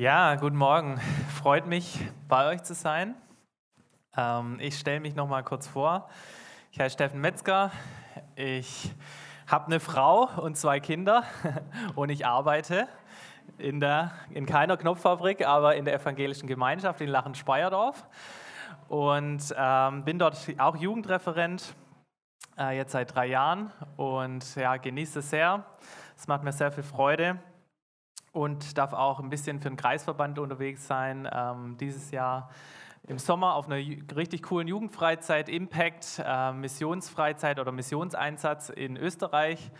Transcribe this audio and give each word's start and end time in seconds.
Ja, 0.00 0.34
guten 0.36 0.56
Morgen. 0.56 0.98
Freut 1.42 1.66
mich, 1.66 2.00
bei 2.26 2.48
euch 2.48 2.62
zu 2.62 2.72
sein. 2.72 3.14
Ähm, 4.16 4.56
ich 4.58 4.78
stelle 4.78 4.98
mich 4.98 5.14
noch 5.14 5.28
mal 5.28 5.42
kurz 5.42 5.68
vor. 5.68 6.08
Ich 6.72 6.80
heiße 6.80 6.94
Steffen 6.94 7.20
Metzger. 7.20 7.70
Ich 8.34 8.94
habe 9.46 9.66
eine 9.66 9.78
Frau 9.78 10.26
und 10.40 10.56
zwei 10.56 10.80
Kinder 10.80 11.24
und 11.96 12.08
ich 12.08 12.24
arbeite 12.24 12.88
in, 13.58 13.78
der, 13.78 14.12
in 14.30 14.46
keiner 14.46 14.78
Knopffabrik, 14.78 15.46
aber 15.46 15.76
in 15.76 15.84
der 15.84 15.92
evangelischen 15.96 16.46
Gemeinschaft 16.46 17.02
in 17.02 17.10
Lachen-Speyerdorf 17.10 18.08
und 18.88 19.54
ähm, 19.54 20.04
bin 20.06 20.18
dort 20.18 20.38
auch 20.56 20.76
Jugendreferent, 20.76 21.74
äh, 22.58 22.74
jetzt 22.74 22.92
seit 22.92 23.14
drei 23.14 23.26
Jahren 23.26 23.70
und 23.98 24.56
ja, 24.56 24.78
genieße 24.78 25.18
es 25.18 25.28
sehr. 25.28 25.62
Es 26.16 26.26
macht 26.26 26.42
mir 26.42 26.52
sehr 26.52 26.72
viel 26.72 26.84
Freude 26.84 27.38
und 28.32 28.78
darf 28.78 28.92
auch 28.92 29.20
ein 29.20 29.30
bisschen 29.30 29.58
für 29.60 29.68
den 29.68 29.76
Kreisverband 29.76 30.38
unterwegs 30.38 30.86
sein. 30.86 31.28
Ähm, 31.32 31.76
dieses 31.78 32.10
Jahr 32.10 32.50
im 33.06 33.18
Sommer 33.18 33.54
auf 33.54 33.66
einer 33.66 33.76
richtig 33.76 34.42
coolen 34.42 34.68
Jugendfreizeit, 34.68 35.48
Impact, 35.48 36.22
äh, 36.24 36.52
Missionsfreizeit 36.52 37.58
oder 37.58 37.72
Missionseinsatz 37.72 38.68
in 38.68 38.96
Österreich. 38.96 39.70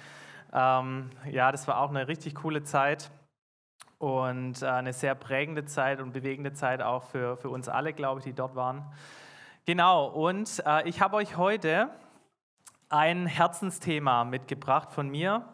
Ähm, 0.53 1.11
ja, 1.31 1.53
das 1.53 1.69
war 1.69 1.79
auch 1.81 1.91
eine 1.91 2.09
richtig 2.09 2.35
coole 2.35 2.63
Zeit 2.63 3.11
und 3.99 4.63
äh, 4.63 4.67
eine 4.67 4.93
sehr 4.93 5.15
prägende 5.15 5.65
Zeit 5.67 6.01
und 6.01 6.13
bewegende 6.13 6.53
Zeit 6.55 6.83
auch 6.83 7.05
für, 7.05 7.37
für 7.37 7.51
uns 7.51 7.69
alle, 7.69 7.93
glaube 7.93 8.21
ich, 8.21 8.25
die 8.25 8.33
dort 8.33 8.57
waren. 8.57 8.85
Genau, 9.67 10.07
und 10.07 10.63
äh, 10.67 10.89
ich 10.89 11.01
habe 11.01 11.17
euch 11.17 11.37
heute 11.37 11.91
ein 12.89 13.27
Herzensthema 13.27 14.25
mitgebracht 14.25 14.91
von 14.93 15.09
mir 15.09 15.45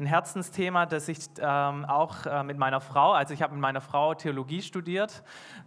ein 0.00 0.06
Herzensthema, 0.06 0.86
das 0.86 1.08
ich 1.08 1.18
ähm, 1.38 1.84
auch 1.84 2.24
äh, 2.24 2.42
mit 2.42 2.56
meiner 2.56 2.80
Frau, 2.80 3.12
also 3.12 3.34
ich 3.34 3.42
habe 3.42 3.52
mit 3.52 3.60
meiner 3.60 3.82
Frau 3.82 4.14
Theologie 4.14 4.62
studiert 4.62 5.22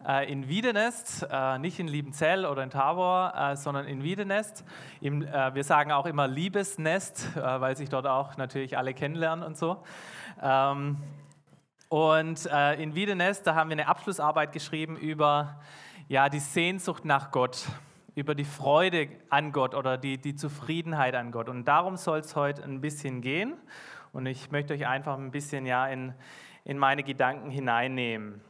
äh, 0.07 0.29
in 0.29 0.47
Wiedenest, 0.49 1.27
äh, 1.31 1.59
nicht 1.59 1.79
in 1.79 1.87
Liebenzell 1.87 2.45
oder 2.45 2.63
in 2.63 2.71
Tabor, 2.71 3.33
äh, 3.35 3.55
sondern 3.55 3.85
in 3.85 4.03
Wiedenest. 4.03 4.65
Im, 5.01 5.21
äh, 5.21 5.53
wir 5.53 5.63
sagen 5.63 5.91
auch 5.91 6.07
immer 6.07 6.27
Liebesnest, 6.27 7.37
äh, 7.37 7.61
weil 7.61 7.77
sich 7.77 7.89
dort 7.89 8.07
auch 8.07 8.35
natürlich 8.37 8.75
alle 8.75 8.95
kennenlernen 8.95 9.45
und 9.45 9.55
so. 9.55 9.83
Ähm, 10.41 10.97
und 11.89 12.47
in 12.47 12.95
Wiedenest, 12.95 13.45
da 13.45 13.53
haben 13.53 13.69
wir 13.69 13.75
eine 13.75 13.87
Abschlussarbeit 13.87 14.51
geschrieben 14.51 14.97
über 14.97 15.59
ja, 16.07 16.27
die 16.27 16.39
Sehnsucht 16.39 17.05
nach 17.05 17.29
Gott 17.29 17.67
über 18.15 18.33
die 18.33 18.45
Freude 18.45 19.09
an 19.29 19.51
Gott 19.51 19.75
oder 19.75 19.97
die, 19.97 20.17
die 20.17 20.35
Zufriedenheit 20.35 21.13
an 21.13 21.31
Gott. 21.31 21.49
Und 21.49 21.65
darum 21.65 21.97
soll 21.97 22.19
es 22.19 22.35
heute 22.35 22.63
ein 22.63 22.81
bisschen 22.81 23.21
gehen. 23.21 23.55
Und 24.13 24.27
ich 24.27 24.51
möchte 24.51 24.75
euch 24.75 24.85
einfach 24.85 25.17
ein 25.17 25.31
bisschen 25.31 25.65
ja 25.65 25.87
in, 25.87 26.13
in 26.65 26.77
meine 26.77 27.01
Gedanken 27.01 27.49
hineinnehmen. 27.49 28.41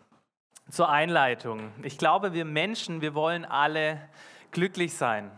Zur 0.69 0.89
Einleitung. 0.89 1.71
Ich 1.83 1.97
glaube, 1.97 2.33
wir 2.33 2.43
Menschen, 2.43 2.99
wir 2.99 3.15
wollen 3.15 3.45
alle 3.45 4.09
glücklich 4.51 4.93
sein. 4.93 5.31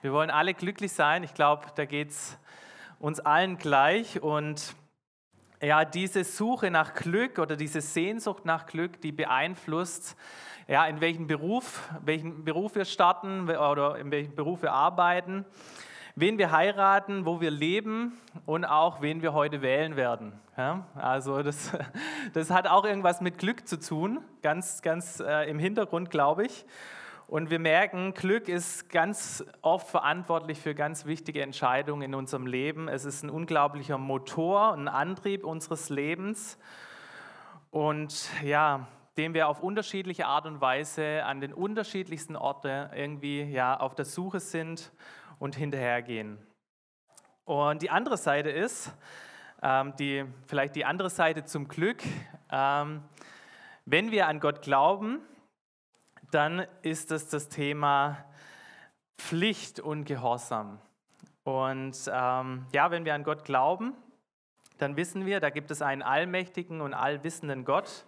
Wir 0.00 0.14
wollen 0.14 0.30
alle 0.30 0.54
glücklich 0.54 0.92
sein. 0.92 1.22
Ich 1.24 1.34
glaube, 1.34 1.66
da 1.74 1.84
geht 1.84 2.08
es 2.08 2.38
uns 3.00 3.20
allen 3.20 3.58
gleich. 3.58 4.22
Und 4.22 4.74
ja, 5.60 5.84
diese 5.84 6.24
Suche 6.24 6.70
nach 6.70 6.94
Glück 6.94 7.38
oder 7.38 7.54
diese 7.54 7.82
Sehnsucht 7.82 8.46
nach 8.46 8.64
Glück, 8.64 9.02
die 9.02 9.12
beeinflusst, 9.12 10.16
ja, 10.68 10.86
in 10.86 11.02
welchem 11.02 11.26
Beruf, 11.26 11.90
welchen 12.02 12.46
Beruf 12.46 12.76
wir 12.76 12.86
starten 12.86 13.50
oder 13.50 13.98
in 13.98 14.10
welchem 14.10 14.34
Beruf 14.34 14.62
wir 14.62 14.72
arbeiten 14.72 15.44
wen 16.18 16.38
wir 16.38 16.50
heiraten, 16.50 17.26
wo 17.26 17.40
wir 17.42 17.50
leben 17.50 18.18
und 18.46 18.64
auch 18.64 19.02
wen 19.02 19.20
wir 19.20 19.34
heute 19.34 19.60
wählen 19.60 19.96
werden. 19.96 20.32
Ja, 20.56 20.86
also 20.94 21.42
das, 21.42 21.76
das 22.32 22.50
hat 22.50 22.66
auch 22.66 22.84
irgendwas 22.84 23.20
mit 23.20 23.38
Glück 23.38 23.68
zu 23.68 23.78
tun, 23.78 24.20
ganz, 24.42 24.80
ganz 24.80 25.20
äh, 25.20 25.48
im 25.48 25.58
Hintergrund, 25.58 26.10
glaube 26.10 26.46
ich. 26.46 26.64
Und 27.28 27.50
wir 27.50 27.58
merken, 27.58 28.14
Glück 28.14 28.48
ist 28.48 28.88
ganz 28.88 29.44
oft 29.60 29.88
verantwortlich 29.88 30.58
für 30.58 30.74
ganz 30.74 31.04
wichtige 31.06 31.42
Entscheidungen 31.42 32.02
in 32.02 32.14
unserem 32.14 32.46
Leben. 32.46 32.88
Es 32.88 33.04
ist 33.04 33.22
ein 33.22 33.30
unglaublicher 33.30 33.98
Motor, 33.98 34.72
ein 34.72 34.88
Antrieb 34.88 35.44
unseres 35.44 35.90
Lebens. 35.90 36.56
Und 37.70 38.30
ja, 38.42 38.86
dem 39.18 39.34
wir 39.34 39.48
auf 39.48 39.60
unterschiedliche 39.60 40.26
Art 40.26 40.46
und 40.46 40.60
Weise 40.60 41.24
an 41.24 41.40
den 41.40 41.52
unterschiedlichsten 41.52 42.36
Orten 42.36 42.90
irgendwie 42.94 43.42
ja, 43.42 43.78
auf 43.78 43.94
der 43.94 44.04
Suche 44.04 44.40
sind 44.40 44.92
und 45.38 45.56
hinterhergehen. 45.56 46.38
Und 47.44 47.82
die 47.82 47.90
andere 47.90 48.16
Seite 48.16 48.50
ist, 48.50 48.92
ähm, 49.62 49.94
die, 49.98 50.24
vielleicht 50.46 50.76
die 50.76 50.84
andere 50.84 51.10
Seite 51.10 51.44
zum 51.44 51.68
Glück, 51.68 52.02
ähm, 52.50 53.02
wenn 53.84 54.10
wir 54.10 54.26
an 54.26 54.40
Gott 54.40 54.62
glauben, 54.62 55.20
dann 56.30 56.66
ist 56.82 57.12
es 57.12 57.28
das 57.28 57.48
Thema 57.48 58.24
Pflicht 59.16 59.80
und 59.80 60.04
Gehorsam. 60.04 60.80
Und 61.44 61.96
ähm, 62.12 62.66
ja, 62.72 62.90
wenn 62.90 63.04
wir 63.04 63.14
an 63.14 63.22
Gott 63.22 63.44
glauben, 63.44 63.94
dann 64.78 64.96
wissen 64.96 65.24
wir, 65.24 65.40
da 65.40 65.50
gibt 65.50 65.70
es 65.70 65.80
einen 65.80 66.02
allmächtigen 66.02 66.80
und 66.80 66.92
allwissenden 66.92 67.64
Gott, 67.64 68.06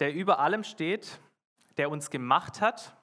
der 0.00 0.14
über 0.14 0.38
allem 0.38 0.64
steht, 0.64 1.20
der 1.76 1.90
uns 1.90 2.10
gemacht 2.10 2.60
hat 2.60 2.96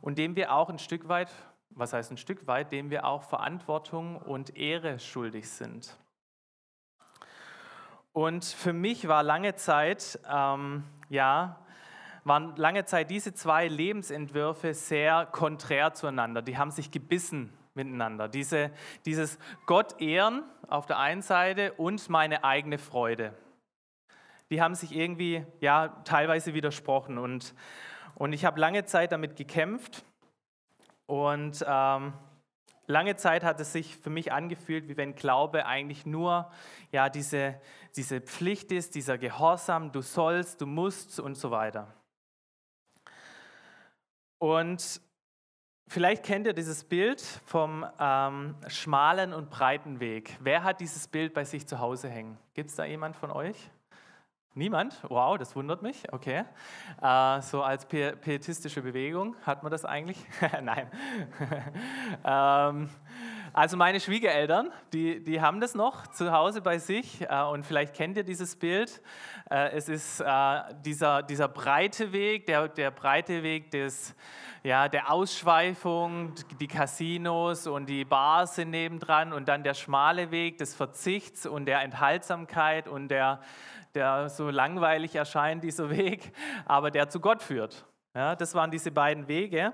und 0.00 0.18
dem 0.18 0.36
wir 0.36 0.52
auch 0.52 0.68
ein 0.68 0.78
Stück 0.78 1.08
weit 1.08 1.30
was 1.74 1.92
heißt 1.92 2.10
ein 2.10 2.16
Stück 2.16 2.46
weit, 2.46 2.72
dem 2.72 2.90
wir 2.90 3.04
auch 3.04 3.22
Verantwortung 3.22 4.16
und 4.16 4.56
Ehre 4.56 4.98
schuldig 4.98 5.48
sind. 5.48 5.96
Und 8.12 8.44
für 8.44 8.72
mich 8.72 9.08
war 9.08 9.22
lange 9.22 9.54
Zeit, 9.54 10.18
ähm, 10.30 10.84
ja, 11.08 11.58
waren 12.24 12.54
lange 12.56 12.84
Zeit 12.84 13.10
diese 13.10 13.32
zwei 13.34 13.66
Lebensentwürfe 13.66 14.74
sehr 14.74 15.26
konträr 15.26 15.94
zueinander. 15.94 16.42
Die 16.42 16.58
haben 16.58 16.70
sich 16.70 16.90
gebissen 16.90 17.52
miteinander. 17.74 18.28
Diese, 18.28 18.70
dieses 19.06 19.38
Gott 19.66 20.00
ehren 20.00 20.44
auf 20.68 20.86
der 20.86 20.98
einen 20.98 21.22
Seite 21.22 21.72
und 21.72 22.08
meine 22.10 22.44
eigene 22.44 22.78
Freude. 22.78 23.34
Die 24.50 24.60
haben 24.60 24.74
sich 24.74 24.94
irgendwie 24.94 25.46
ja 25.60 25.88
teilweise 26.04 26.52
widersprochen 26.52 27.16
und, 27.16 27.54
und 28.14 28.34
ich 28.34 28.44
habe 28.44 28.60
lange 28.60 28.84
Zeit 28.84 29.10
damit 29.10 29.36
gekämpft 29.36 30.04
und 31.06 31.64
ähm, 31.66 32.12
lange 32.86 33.16
Zeit 33.16 33.44
hat 33.44 33.60
es 33.60 33.72
sich 33.72 33.96
für 33.96 34.10
mich 34.10 34.32
angefühlt, 34.32 34.88
wie 34.88 34.96
wenn 34.96 35.14
Glaube 35.14 35.66
eigentlich 35.66 36.06
nur 36.06 36.50
ja, 36.90 37.08
diese, 37.08 37.60
diese 37.96 38.20
Pflicht 38.20 38.72
ist, 38.72 38.94
dieser 38.94 39.18
Gehorsam, 39.18 39.92
du 39.92 40.00
sollst, 40.00 40.60
du 40.60 40.66
musst 40.66 41.20
und 41.20 41.36
so 41.36 41.50
weiter. 41.50 41.92
Und 44.38 45.00
vielleicht 45.88 46.24
kennt 46.24 46.46
ihr 46.46 46.52
dieses 46.52 46.84
Bild 46.84 47.20
vom 47.20 47.86
ähm, 47.98 48.56
schmalen 48.66 49.32
und 49.32 49.50
breiten 49.50 50.00
Weg. 50.00 50.36
Wer 50.40 50.64
hat 50.64 50.80
dieses 50.80 51.06
Bild 51.06 51.32
bei 51.32 51.44
sich 51.44 51.66
zu 51.66 51.78
Hause 51.78 52.08
hängen? 52.08 52.38
Gibt 52.54 52.70
es 52.70 52.76
da 52.76 52.84
jemand 52.84 53.16
von 53.16 53.30
euch? 53.30 53.70
Niemand? 54.54 54.94
Wow, 55.08 55.38
das 55.38 55.56
wundert 55.56 55.80
mich. 55.80 56.12
Okay. 56.12 56.44
Äh, 57.00 57.40
so 57.40 57.62
als 57.62 57.86
pietistische 57.86 58.82
Bewegung 58.82 59.34
hat 59.46 59.62
man 59.62 59.72
das 59.72 59.86
eigentlich? 59.86 60.18
Nein. 60.62 60.90
ähm, 62.24 62.90
also 63.54 63.78
meine 63.78 63.98
Schwiegereltern, 63.98 64.70
die, 64.92 65.24
die 65.24 65.40
haben 65.40 65.58
das 65.58 65.74
noch 65.74 66.06
zu 66.08 66.32
Hause 66.32 66.60
bei 66.60 66.76
sich 66.76 67.22
äh, 67.22 67.42
und 67.44 67.64
vielleicht 67.64 67.94
kennt 67.94 68.18
ihr 68.18 68.24
dieses 68.24 68.56
Bild. 68.56 69.00
Äh, 69.50 69.70
es 69.70 69.88
ist 69.88 70.20
äh, 70.20 70.60
dieser, 70.84 71.22
dieser 71.22 71.48
breite 71.48 72.12
Weg, 72.12 72.44
der, 72.44 72.68
der 72.68 72.90
breite 72.90 73.42
Weg 73.42 73.70
des, 73.70 74.14
ja, 74.62 74.86
der 74.88 75.10
Ausschweifung, 75.10 76.34
die 76.60 76.68
Casinos 76.68 77.66
und 77.66 77.86
die 77.86 78.04
Bars 78.04 78.56
sind 78.56 78.68
nebendran 78.68 79.32
und 79.32 79.48
dann 79.48 79.62
der 79.62 79.74
schmale 79.74 80.30
Weg 80.30 80.58
des 80.58 80.74
Verzichts 80.74 81.46
und 81.46 81.64
der 81.64 81.80
Enthaltsamkeit 81.80 82.86
und 82.86 83.08
der 83.08 83.40
der 83.94 84.28
so 84.28 84.50
langweilig 84.50 85.14
erscheint, 85.14 85.64
dieser 85.64 85.90
Weg, 85.90 86.32
aber 86.64 86.90
der 86.90 87.08
zu 87.08 87.20
Gott 87.20 87.42
führt. 87.42 87.84
Ja, 88.14 88.36
das 88.36 88.54
waren 88.54 88.70
diese 88.70 88.90
beiden 88.90 89.28
Wege. 89.28 89.72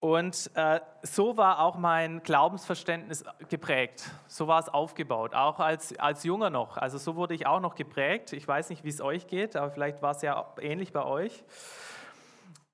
Und 0.00 0.50
äh, 0.54 0.80
so 1.00 1.38
war 1.38 1.60
auch 1.60 1.78
mein 1.78 2.22
Glaubensverständnis 2.22 3.24
geprägt. 3.48 4.10
So 4.26 4.46
war 4.46 4.60
es 4.60 4.68
aufgebaut, 4.68 5.34
auch 5.34 5.60
als, 5.60 5.98
als 5.98 6.24
Junger 6.24 6.50
noch. 6.50 6.76
Also 6.76 6.98
so 6.98 7.16
wurde 7.16 7.32
ich 7.32 7.46
auch 7.46 7.60
noch 7.60 7.74
geprägt. 7.74 8.34
Ich 8.34 8.46
weiß 8.46 8.68
nicht, 8.68 8.84
wie 8.84 8.90
es 8.90 9.00
euch 9.00 9.26
geht, 9.26 9.56
aber 9.56 9.70
vielleicht 9.70 10.02
war 10.02 10.10
es 10.10 10.20
ja 10.20 10.52
ähnlich 10.60 10.92
bei 10.92 11.04
euch. 11.04 11.42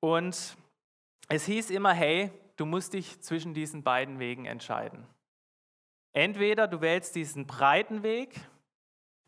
Und 0.01 0.57
es 1.29 1.45
hieß 1.45 1.71
immer, 1.71 1.93
hey, 1.93 2.33
du 2.57 2.67
musst 2.67 2.95
dich 2.95 3.21
zwischen 3.21 3.55
diesen 3.55 3.85
beiden 3.85 4.19
Wegen 4.19 4.47
entscheiden. 4.47 5.07
Entweder 6.13 6.67
du 6.67 6.81
wählst 6.81 7.15
diesen 7.15 7.47
breiten 7.47 8.03
Weg 8.03 8.41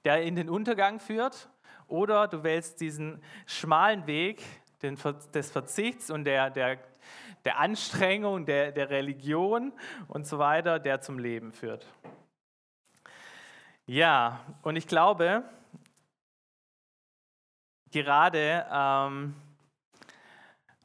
der 0.04 0.22
in 0.22 0.36
den 0.36 0.48
Untergang 0.48 1.00
führt, 1.00 1.48
oder 1.88 2.26
du 2.26 2.42
wählst 2.42 2.80
diesen 2.80 3.22
schmalen 3.46 4.06
Weg 4.06 4.42
des 4.82 5.50
Verzichts 5.50 6.10
und 6.10 6.24
der, 6.24 6.50
der, 6.50 6.78
der 7.44 7.58
Anstrengung, 7.58 8.46
der, 8.46 8.72
der 8.72 8.90
Religion 8.90 9.72
und 10.08 10.26
so 10.26 10.38
weiter, 10.38 10.78
der 10.78 11.00
zum 11.00 11.18
Leben 11.18 11.52
führt. 11.52 11.86
Ja, 13.86 14.40
und 14.62 14.76
ich 14.76 14.86
glaube, 14.86 15.44
gerade 17.90 18.66
ähm, 18.72 19.34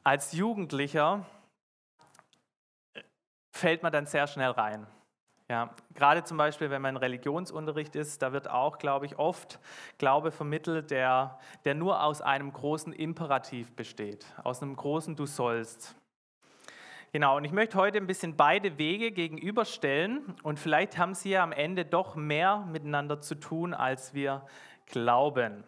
als 0.04 0.32
Jugendlicher 0.32 1.24
fällt 3.52 3.82
man 3.82 3.92
dann 3.92 4.06
sehr 4.06 4.26
schnell 4.26 4.50
rein. 4.50 4.86
Ja, 5.50 5.74
gerade 5.94 6.24
zum 6.24 6.36
Beispiel, 6.36 6.68
wenn 6.68 6.82
man 6.82 6.98
Religionsunterricht 6.98 7.96
ist, 7.96 8.20
da 8.20 8.34
wird 8.34 8.50
auch, 8.50 8.76
glaube 8.76 9.06
ich, 9.06 9.18
oft 9.18 9.58
Glaube 9.96 10.30
vermittelt, 10.30 10.90
der, 10.90 11.38
der 11.64 11.74
nur 11.74 12.02
aus 12.02 12.20
einem 12.20 12.52
großen 12.52 12.92
Imperativ 12.92 13.74
besteht, 13.74 14.26
aus 14.44 14.62
einem 14.62 14.76
großen 14.76 15.16
Du 15.16 15.24
sollst. 15.24 15.96
Genau, 17.12 17.38
und 17.38 17.44
ich 17.44 17.52
möchte 17.52 17.78
heute 17.78 17.96
ein 17.96 18.06
bisschen 18.06 18.36
beide 18.36 18.76
Wege 18.76 19.10
gegenüberstellen 19.10 20.36
und 20.42 20.58
vielleicht 20.58 20.98
haben 20.98 21.14
sie 21.14 21.30
ja 21.30 21.42
am 21.42 21.52
Ende 21.52 21.86
doch 21.86 22.14
mehr 22.14 22.66
miteinander 22.70 23.22
zu 23.22 23.34
tun, 23.34 23.72
als 23.72 24.12
wir 24.12 24.44
glauben. 24.84 25.64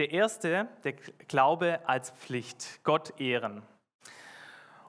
Der 0.00 0.10
erste, 0.10 0.66
der 0.82 0.94
Glaube 1.28 1.78
als 1.86 2.10
Pflicht, 2.10 2.80
Gott 2.82 3.20
ehren. 3.20 3.62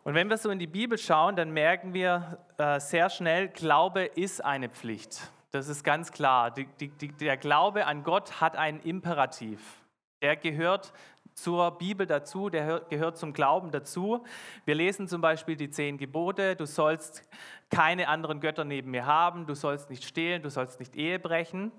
Und 0.05 0.13
wenn 0.13 0.29
wir 0.29 0.37
so 0.37 0.51
in 0.51 0.59
die 0.59 0.67
Bibel 0.67 0.99
schauen, 0.99 1.35
dann 1.35 1.49
merken 1.49 1.95
wir 1.95 2.37
äh, 2.59 2.79
sehr 2.79 3.09
schnell, 3.09 3.47
Glaube 3.47 4.05
ist 4.05 4.45
eine 4.45 4.69
Pflicht. 4.69 5.31
Das 5.49 5.67
ist 5.67 5.83
ganz 5.83 6.11
klar. 6.11 6.51
Die, 6.51 6.67
die, 6.79 6.89
die, 6.89 7.07
der 7.07 7.37
Glaube 7.37 7.87
an 7.87 8.03
Gott 8.03 8.39
hat 8.39 8.55
einen 8.55 8.79
Imperativ. 8.81 9.81
Der 10.21 10.35
gehört 10.35 10.93
zur 11.33 11.71
Bibel 11.79 12.05
dazu, 12.05 12.51
der 12.51 12.81
gehört 12.81 13.17
zum 13.17 13.33
Glauben 13.33 13.71
dazu. 13.71 14.23
Wir 14.65 14.75
lesen 14.75 15.07
zum 15.07 15.21
Beispiel 15.21 15.55
die 15.55 15.71
zehn 15.71 15.97
Gebote. 15.97 16.55
Du 16.55 16.67
sollst 16.67 17.27
keine 17.71 18.07
anderen 18.07 18.41
Götter 18.41 18.63
neben 18.63 18.91
mir 18.91 19.07
haben, 19.07 19.47
du 19.47 19.55
sollst 19.55 19.89
nicht 19.89 20.03
stehlen, 20.03 20.43
du 20.43 20.51
sollst 20.51 20.79
nicht 20.79 20.95
Ehe 20.95 21.17
brechen. 21.17 21.71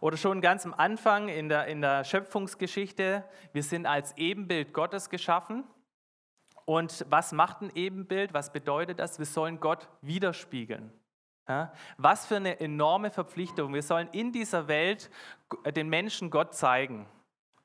Oder 0.00 0.18
schon 0.18 0.42
ganz 0.42 0.66
am 0.66 0.74
Anfang 0.74 1.28
in 1.28 1.48
der, 1.48 1.64
in 1.66 1.80
der 1.80 2.04
Schöpfungsgeschichte, 2.04 3.24
wir 3.54 3.62
sind 3.62 3.86
als 3.86 4.14
Ebenbild 4.18 4.74
Gottes 4.74 5.08
geschaffen. 5.08 5.64
Und 6.64 7.04
was 7.08 7.32
macht 7.32 7.62
ein 7.62 7.70
Ebenbild? 7.74 8.34
Was 8.34 8.52
bedeutet 8.52 8.98
das? 8.98 9.18
Wir 9.18 9.26
sollen 9.26 9.60
Gott 9.60 9.88
widerspiegeln. 10.02 10.92
Ja? 11.48 11.72
Was 11.96 12.26
für 12.26 12.36
eine 12.36 12.60
enorme 12.60 13.10
Verpflichtung. 13.10 13.74
Wir 13.74 13.82
sollen 13.82 14.08
in 14.12 14.32
dieser 14.32 14.68
Welt 14.68 15.10
den 15.66 15.88
Menschen 15.88 16.30
Gott 16.30 16.54
zeigen. 16.54 17.06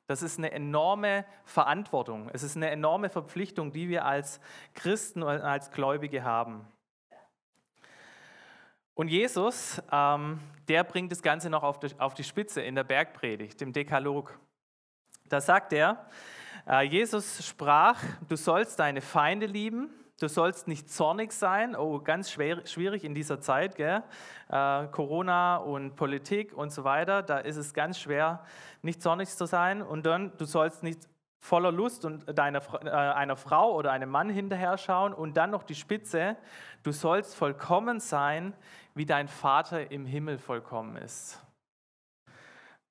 Das 0.08 0.22
ist 0.22 0.38
eine 0.38 0.52
enorme 0.52 1.26
Verantwortung. 1.46 2.30
Es 2.34 2.44
ist 2.44 2.56
eine 2.56 2.70
enorme 2.70 3.10
Verpflichtung, 3.10 3.72
die 3.72 3.90
wir 3.90 4.06
als 4.06 4.40
Christen 4.74 5.24
und 5.24 5.42
als 5.42 5.72
Gläubige 5.72 6.24
haben. 6.24 6.68
Und 8.94 9.10
Jesus, 9.10 9.82
ähm, 9.92 10.40
der 10.68 10.84
bringt 10.84 11.12
das 11.12 11.22
Ganze 11.22 11.50
noch 11.50 11.64
auf 11.64 11.80
die, 11.80 11.90
auf 12.00 12.14
die 12.14 12.24
Spitze 12.24 12.62
in 12.62 12.76
der 12.76 12.84
Bergpredigt, 12.86 13.62
im 13.62 13.74
Dekalog. 13.74 14.40
Da 15.28 15.42
sagt 15.42 15.74
er, 15.74 15.92
äh, 15.92 16.06
Jesus 16.68 17.46
sprach, 17.46 18.02
du 18.28 18.36
sollst 18.36 18.80
deine 18.80 19.02
Feinde 19.02 19.46
lieben, 19.46 19.90
du 20.20 20.28
sollst 20.28 20.68
nicht 20.68 20.90
zornig 20.90 21.32
sein. 21.32 21.76
Oh, 21.76 22.00
ganz 22.00 22.32
schwer, 22.32 22.66
schwierig 22.66 23.04
in 23.04 23.14
dieser 23.14 23.40
Zeit, 23.40 23.76
gell? 23.76 24.02
Äh, 24.50 24.88
Corona 24.88 25.58
und 25.58 25.96
Politik 25.96 26.54
und 26.54 26.72
so 26.72 26.84
weiter. 26.84 27.22
Da 27.22 27.38
ist 27.38 27.58
es 27.58 27.74
ganz 27.74 28.00
schwer, 28.00 28.44
nicht 28.82 29.02
zornig 29.02 29.30
zu 29.30 29.46
sein. 29.46 29.84
Und 29.84 30.08
dann, 30.08 30.36
du 30.38 30.46
sollst 30.46 30.82
nicht 30.82 31.08
voller 31.40 31.72
Lust 31.72 32.04
und 32.04 32.26
deiner, 32.36 32.62
äh, 32.84 32.90
einer 32.90 33.36
Frau 33.36 33.76
oder 33.76 33.92
einem 33.92 34.10
Mann 34.10 34.30
hinterher 34.30 34.80
schauen. 34.80 35.14
Und 35.14 35.38
dann 35.38 35.52
noch 35.52 35.62
die 35.62 35.76
Spitze, 35.76 36.36
du 36.82 36.92
sollst 36.92 37.36
vollkommen 37.36 38.00
sein, 38.00 38.54
wie 38.96 39.06
dein 39.06 39.28
Vater 39.28 39.92
im 39.92 40.08
Himmel 40.08 40.40
vollkommen 40.40 40.96
ist. 40.96 41.40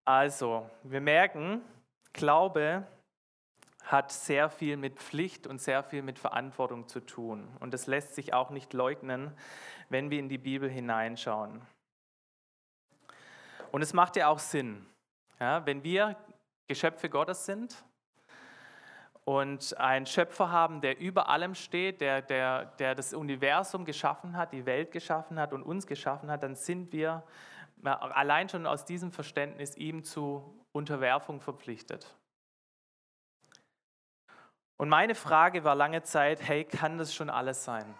Also, 0.04 0.70
wir 0.84 1.00
merken, 1.00 1.62
Glaube 2.12 2.86
hat 3.84 4.10
sehr 4.10 4.48
viel 4.48 4.76
mit 4.76 4.98
Pflicht 4.98 5.46
und 5.46 5.60
sehr 5.60 5.82
viel 5.82 6.02
mit 6.02 6.18
Verantwortung 6.18 6.88
zu 6.88 7.00
tun. 7.00 7.48
Und 7.60 7.74
das 7.74 7.86
lässt 7.86 8.14
sich 8.14 8.32
auch 8.32 8.50
nicht 8.50 8.72
leugnen, 8.72 9.32
wenn 9.90 10.10
wir 10.10 10.18
in 10.18 10.28
die 10.28 10.38
Bibel 10.38 10.70
hineinschauen. 10.70 11.60
Und 13.70 13.82
es 13.82 13.92
macht 13.92 14.16
ja 14.16 14.28
auch 14.28 14.38
Sinn, 14.38 14.86
ja, 15.38 15.66
wenn 15.66 15.82
wir 15.82 16.16
Geschöpfe 16.66 17.10
Gottes 17.10 17.44
sind 17.44 17.84
und 19.24 19.76
einen 19.78 20.06
Schöpfer 20.06 20.50
haben, 20.50 20.80
der 20.80 20.98
über 20.98 21.28
allem 21.28 21.54
steht, 21.54 22.00
der, 22.00 22.22
der, 22.22 22.66
der 22.66 22.94
das 22.94 23.12
Universum 23.12 23.84
geschaffen 23.84 24.36
hat, 24.36 24.52
die 24.52 24.64
Welt 24.64 24.92
geschaffen 24.92 25.38
hat 25.38 25.52
und 25.52 25.62
uns 25.62 25.86
geschaffen 25.86 26.30
hat, 26.30 26.42
dann 26.42 26.54
sind 26.54 26.92
wir 26.92 27.22
allein 27.82 28.48
schon 28.48 28.66
aus 28.66 28.86
diesem 28.86 29.12
Verständnis 29.12 29.76
ihm 29.76 30.04
zu 30.04 30.58
Unterwerfung 30.72 31.40
verpflichtet. 31.40 32.16
Und 34.76 34.88
meine 34.88 35.14
Frage 35.14 35.64
war 35.64 35.74
lange 35.74 36.02
Zeit, 36.02 36.42
hey, 36.42 36.64
kann 36.64 36.98
das 36.98 37.14
schon 37.14 37.30
alles 37.30 37.64
sein? 37.64 37.94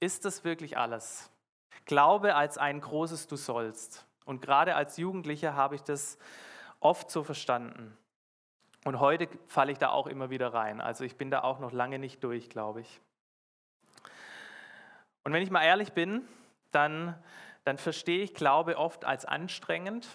Ist 0.00 0.24
das 0.24 0.44
wirklich 0.44 0.76
alles? 0.76 1.30
Glaube 1.86 2.34
als 2.34 2.58
ein 2.58 2.80
großes 2.80 3.26
Du 3.26 3.36
sollst. 3.36 4.06
Und 4.24 4.42
gerade 4.42 4.74
als 4.74 4.98
Jugendlicher 4.98 5.54
habe 5.54 5.74
ich 5.74 5.82
das 5.82 6.18
oft 6.80 7.10
so 7.10 7.24
verstanden. 7.24 7.96
Und 8.84 9.00
heute 9.00 9.28
falle 9.46 9.72
ich 9.72 9.78
da 9.78 9.88
auch 9.88 10.06
immer 10.06 10.30
wieder 10.30 10.52
rein. 10.52 10.80
Also 10.80 11.04
ich 11.04 11.16
bin 11.16 11.30
da 11.30 11.42
auch 11.42 11.58
noch 11.58 11.72
lange 11.72 11.98
nicht 11.98 12.22
durch, 12.22 12.50
glaube 12.50 12.82
ich. 12.82 13.00
Und 15.24 15.32
wenn 15.32 15.42
ich 15.42 15.50
mal 15.50 15.64
ehrlich 15.64 15.92
bin, 15.92 16.26
dann, 16.70 17.14
dann 17.64 17.78
verstehe 17.78 18.22
ich 18.22 18.34
Glaube 18.34 18.76
oft 18.76 19.04
als 19.04 19.24
anstrengend, 19.24 20.06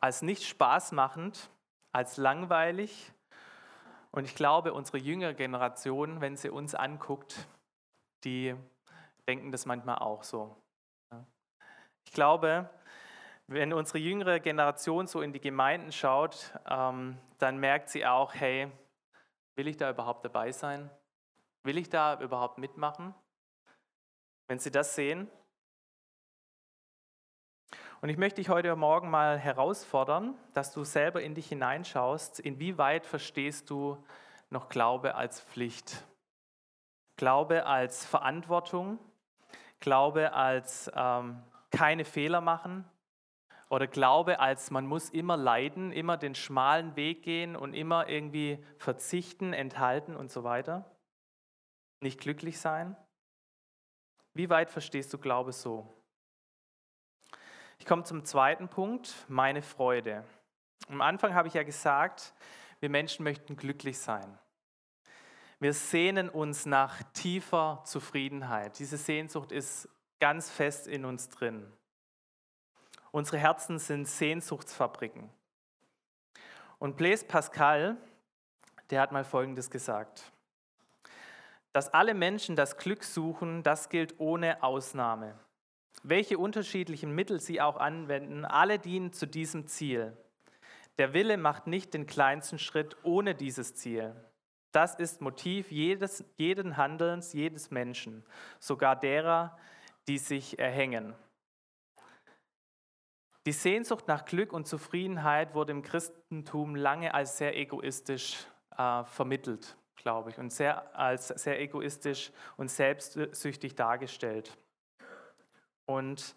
als 0.00 0.22
nicht 0.22 0.44
spaßmachend, 0.44 1.50
als 1.92 2.18
langweilig 2.18 3.12
und 4.16 4.24
ich 4.24 4.34
glaube, 4.34 4.72
unsere 4.72 4.96
jüngere 4.96 5.34
Generation, 5.34 6.22
wenn 6.22 6.38
sie 6.38 6.48
uns 6.48 6.74
anguckt, 6.74 7.46
die 8.24 8.56
denken 9.28 9.52
das 9.52 9.66
manchmal 9.66 9.98
auch 9.98 10.22
so. 10.22 10.56
Ich 12.06 12.12
glaube, 12.12 12.70
wenn 13.46 13.74
unsere 13.74 13.98
jüngere 13.98 14.40
Generation 14.40 15.06
so 15.06 15.20
in 15.20 15.34
die 15.34 15.40
Gemeinden 15.40 15.92
schaut, 15.92 16.58
ähm, 16.66 17.18
dann 17.36 17.58
merkt 17.58 17.90
sie 17.90 18.06
auch, 18.06 18.32
hey, 18.32 18.72
will 19.54 19.68
ich 19.68 19.76
da 19.76 19.90
überhaupt 19.90 20.24
dabei 20.24 20.50
sein? 20.50 20.88
Will 21.64 21.76
ich 21.76 21.90
da 21.90 22.18
überhaupt 22.18 22.56
mitmachen? 22.56 23.14
Wenn 24.48 24.58
sie 24.58 24.70
das 24.70 24.94
sehen, 24.94 25.30
und 28.02 28.08
ich 28.10 28.18
möchte 28.18 28.40
dich 28.40 28.48
heute 28.48 28.74
Morgen 28.76 29.10
mal 29.10 29.38
herausfordern, 29.38 30.34
dass 30.52 30.72
du 30.72 30.84
selber 30.84 31.22
in 31.22 31.34
dich 31.34 31.48
hineinschaust, 31.48 32.40
inwieweit 32.40 33.06
verstehst 33.06 33.70
du 33.70 33.96
noch 34.50 34.68
Glaube 34.68 35.14
als 35.14 35.40
Pflicht, 35.40 36.04
Glaube 37.16 37.64
als 37.64 38.04
Verantwortung, 38.04 38.98
Glaube 39.80 40.32
als 40.34 40.90
ähm, 40.94 41.42
keine 41.70 42.04
Fehler 42.04 42.40
machen 42.40 42.84
oder 43.70 43.86
Glaube 43.86 44.40
als 44.40 44.70
man 44.70 44.86
muss 44.86 45.10
immer 45.10 45.36
leiden, 45.36 45.90
immer 45.90 46.16
den 46.16 46.34
schmalen 46.34 46.96
Weg 46.96 47.22
gehen 47.22 47.56
und 47.56 47.74
immer 47.74 48.08
irgendwie 48.08 48.64
verzichten, 48.78 49.52
enthalten 49.52 50.14
und 50.16 50.30
so 50.30 50.44
weiter, 50.44 50.84
nicht 52.00 52.20
glücklich 52.20 52.60
sein. 52.60 52.94
Wie 54.34 54.50
weit 54.50 54.70
verstehst 54.70 55.12
du 55.14 55.18
Glaube 55.18 55.52
so? 55.52 55.95
Ich 57.78 57.86
komme 57.86 58.04
zum 58.04 58.24
zweiten 58.24 58.68
Punkt, 58.68 59.14
meine 59.28 59.62
Freude. 59.62 60.24
Am 60.88 61.00
Anfang 61.00 61.34
habe 61.34 61.48
ich 61.48 61.54
ja 61.54 61.62
gesagt, 61.62 62.34
wir 62.80 62.90
Menschen 62.90 63.24
möchten 63.24 63.56
glücklich 63.56 63.98
sein. 63.98 64.38
Wir 65.58 65.72
sehnen 65.72 66.28
uns 66.28 66.66
nach 66.66 67.02
tiefer 67.14 67.82
Zufriedenheit. 67.84 68.78
Diese 68.78 68.96
Sehnsucht 68.96 69.52
ist 69.52 69.88
ganz 70.20 70.50
fest 70.50 70.86
in 70.86 71.04
uns 71.04 71.28
drin. 71.28 71.72
Unsere 73.10 73.38
Herzen 73.38 73.78
sind 73.78 74.06
Sehnsuchtsfabriken. 74.06 75.30
Und 76.78 76.96
Blaise 76.96 77.24
Pascal, 77.24 77.96
der 78.90 79.00
hat 79.00 79.12
mal 79.12 79.24
Folgendes 79.24 79.70
gesagt. 79.70 80.30
Dass 81.72 81.92
alle 81.92 82.14
Menschen 82.14 82.56
das 82.56 82.76
Glück 82.76 83.04
suchen, 83.04 83.62
das 83.62 83.88
gilt 83.88 84.18
ohne 84.18 84.62
Ausnahme. 84.62 85.38
Welche 86.02 86.38
unterschiedlichen 86.38 87.14
Mittel 87.14 87.40
sie 87.40 87.60
auch 87.60 87.76
anwenden, 87.76 88.44
alle 88.44 88.78
dienen 88.78 89.12
zu 89.12 89.26
diesem 89.26 89.66
Ziel. 89.66 90.16
Der 90.98 91.12
Wille 91.12 91.36
macht 91.36 91.66
nicht 91.66 91.94
den 91.94 92.06
kleinsten 92.06 92.58
Schritt 92.58 92.96
ohne 93.02 93.34
dieses 93.34 93.74
Ziel. 93.74 94.14
Das 94.72 94.94
ist 94.94 95.20
Motiv 95.20 95.70
jedes, 95.70 96.24
jeden 96.36 96.76
Handelns, 96.76 97.32
jedes 97.32 97.70
Menschen, 97.70 98.24
sogar 98.58 98.94
derer, 98.94 99.56
die 100.06 100.18
sich 100.18 100.58
erhängen. 100.58 101.14
Die 103.46 103.52
Sehnsucht 103.52 104.08
nach 104.08 104.24
Glück 104.24 104.52
und 104.52 104.66
Zufriedenheit 104.66 105.54
wurde 105.54 105.72
im 105.72 105.82
Christentum 105.82 106.74
lange 106.74 107.14
als 107.14 107.38
sehr 107.38 107.56
egoistisch 107.56 108.44
äh, 108.76 109.04
vermittelt, 109.04 109.76
glaube 109.94 110.30
ich, 110.30 110.38
und 110.38 110.52
sehr, 110.52 110.94
als 110.98 111.28
sehr 111.28 111.60
egoistisch 111.60 112.32
und 112.56 112.70
selbstsüchtig 112.70 113.76
dargestellt. 113.76 114.58
Und 115.86 116.36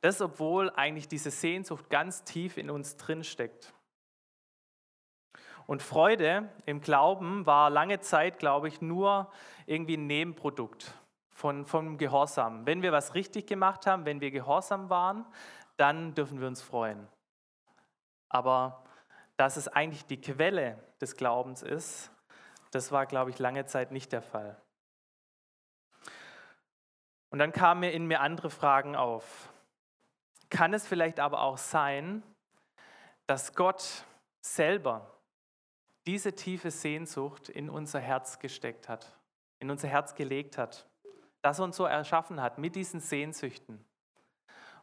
das, 0.00 0.20
obwohl 0.20 0.70
eigentlich 0.70 1.08
diese 1.08 1.30
Sehnsucht 1.30 1.88
ganz 1.90 2.24
tief 2.24 2.56
in 2.58 2.70
uns 2.70 2.96
drin 2.96 3.24
steckt. 3.24 3.72
Und 5.66 5.82
Freude 5.82 6.48
im 6.64 6.80
Glauben 6.80 7.44
war 7.44 7.70
lange 7.70 7.98
Zeit, 8.00 8.38
glaube 8.38 8.68
ich, 8.68 8.80
nur 8.80 9.30
irgendwie 9.66 9.96
ein 9.96 10.06
Nebenprodukt 10.06 10.94
von, 11.30 11.64
vom 11.64 11.98
Gehorsam. 11.98 12.66
Wenn 12.66 12.82
wir 12.82 12.92
was 12.92 13.14
richtig 13.14 13.46
gemacht 13.46 13.86
haben, 13.86 14.04
wenn 14.04 14.20
wir 14.20 14.30
gehorsam 14.30 14.90
waren, 14.90 15.26
dann 15.76 16.14
dürfen 16.14 16.40
wir 16.40 16.46
uns 16.46 16.62
freuen. 16.62 17.08
Aber 18.28 18.84
dass 19.36 19.56
es 19.56 19.68
eigentlich 19.68 20.06
die 20.06 20.20
Quelle 20.20 20.78
des 21.00 21.16
Glaubens 21.16 21.62
ist, 21.62 22.10
das 22.70 22.92
war, 22.92 23.06
glaube 23.06 23.30
ich, 23.30 23.38
lange 23.38 23.66
Zeit 23.66 23.90
nicht 23.90 24.12
der 24.12 24.22
Fall. 24.22 24.56
Und 27.30 27.38
dann 27.38 27.52
kamen 27.52 27.80
mir 27.80 27.92
in 27.92 28.06
mir 28.06 28.20
andere 28.20 28.50
Fragen 28.50 28.96
auf. 28.96 29.52
Kann 30.50 30.74
es 30.74 30.86
vielleicht 30.86 31.20
aber 31.20 31.42
auch 31.42 31.58
sein, 31.58 32.22
dass 33.26 33.54
Gott 33.54 34.04
selber 34.40 35.10
diese 36.06 36.34
tiefe 36.34 36.70
Sehnsucht 36.70 37.48
in 37.48 37.68
unser 37.68 37.98
Herz 37.98 38.38
gesteckt 38.38 38.88
hat, 38.88 39.12
in 39.58 39.70
unser 39.70 39.88
Herz 39.88 40.14
gelegt 40.14 40.56
hat, 40.56 40.88
dass 41.42 41.58
er 41.58 41.64
uns 41.64 41.76
so 41.76 41.84
erschaffen 41.84 42.40
hat 42.40 42.58
mit 42.58 42.76
diesen 42.76 43.00
Sehnsüchten. 43.00 43.84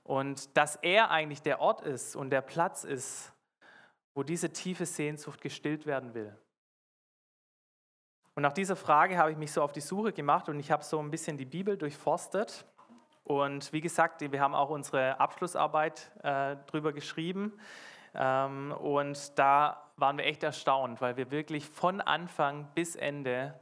Und 0.04 0.58
dass 0.58 0.76
er 0.78 1.12
eigentlich 1.12 1.42
der 1.42 1.62
Ort 1.62 1.82
ist 1.82 2.18
und 2.18 2.30
der 2.30 2.42
Platz 2.42 2.84
ist, 2.84 3.32
wo 4.14 4.24
diese 4.24 4.52
tiefe 4.52 4.86
Sehnsucht 4.86 5.42
gestillt 5.42 5.86
werden 5.86 6.14
will. 6.14 6.38
Und 8.36 8.42
nach 8.42 8.54
dieser 8.54 8.76
Frage 8.76 9.18
habe 9.18 9.32
ich 9.32 9.38
mich 9.38 9.52
so 9.52 9.62
auf 9.62 9.72
die 9.72 9.82
Suche 9.82 10.12
gemacht 10.12 10.50
und 10.50 10.60
ich 10.60 10.72
habe 10.72 10.84
so 10.84 11.00
ein 11.00 11.12
bisschen 11.12 11.38
die 11.38 11.46
Bibel 11.46 11.78
durchforstet. 11.78 12.66
Und 13.24 13.72
wie 13.72 13.82
gesagt, 13.82 14.22
wir 14.22 14.42
haben 14.42 14.56
auch 14.56 14.70
unsere 14.70 15.20
Abschlussarbeit 15.20 16.12
äh, 16.24 16.56
drüber 16.66 16.94
geschrieben. 16.94 17.54
Ähm, 18.16 18.72
und 18.72 19.38
da 19.38 19.92
waren 19.98 20.18
wir 20.18 20.26
echt 20.26 20.44
erstaunt, 20.44 21.00
weil 21.00 21.16
wir 21.16 21.30
wirklich 21.30 21.68
von 21.68 22.02
Anfang 22.02 22.68
bis 22.74 22.96
Ende 22.96 23.60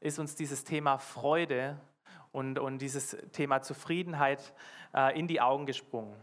ist 0.00 0.18
uns 0.18 0.34
dieses 0.34 0.64
Thema 0.64 0.98
Freude 0.98 1.78
und, 2.32 2.58
und 2.58 2.78
dieses 2.78 3.16
Thema 3.32 3.62
Zufriedenheit 3.62 4.52
äh, 4.94 5.18
in 5.18 5.26
die 5.26 5.40
Augen 5.40 5.66
gesprungen. 5.66 6.14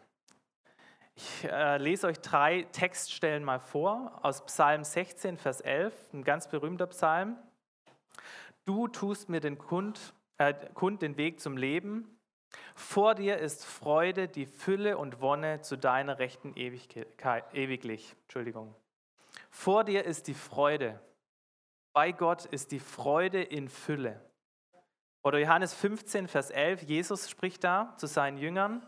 Ich 1.15 1.45
äh, 1.45 1.77
lese 1.77 2.07
euch 2.07 2.19
drei 2.19 2.67
Textstellen 2.71 3.43
mal 3.43 3.59
vor 3.59 4.19
aus 4.21 4.45
Psalm 4.45 4.83
16, 4.83 5.37
Vers 5.37 5.61
11, 5.61 5.93
ein 6.13 6.23
ganz 6.23 6.47
berühmter 6.47 6.85
Psalm. 6.87 7.37
Du 8.67 8.89
tust 8.89 9.29
mir 9.29 9.39
den 9.39 9.57
Kund, 9.57 10.13
äh, 10.37 10.53
Kund 10.73 11.01
den 11.01 11.15
Weg 11.15 11.39
zum 11.39 11.55
Leben. 11.55 12.19
Vor 12.75 13.15
dir 13.15 13.37
ist 13.37 13.65
Freude, 13.65 14.27
die 14.27 14.45
Fülle 14.45 14.97
und 14.97 15.21
Wonne 15.21 15.61
zu 15.61 15.77
deiner 15.77 16.19
Rechten 16.19 16.53
Ewigkeit, 16.53 17.45
ewiglich. 17.53 18.13
Entschuldigung. 18.23 18.75
Vor 19.49 19.85
dir 19.85 20.03
ist 20.03 20.27
die 20.27 20.33
Freude. 20.33 20.99
Bei 21.93 22.11
Gott 22.11 22.43
ist 22.43 22.73
die 22.73 22.81
Freude 22.81 23.41
in 23.41 23.69
Fülle. 23.69 24.19
Oder 25.23 25.39
Johannes 25.39 25.73
15, 25.73 26.27
Vers 26.27 26.49
11, 26.49 26.83
Jesus 26.83 27.29
spricht 27.29 27.63
da 27.63 27.95
zu 27.95 28.05
seinen 28.05 28.37
Jüngern. 28.37 28.85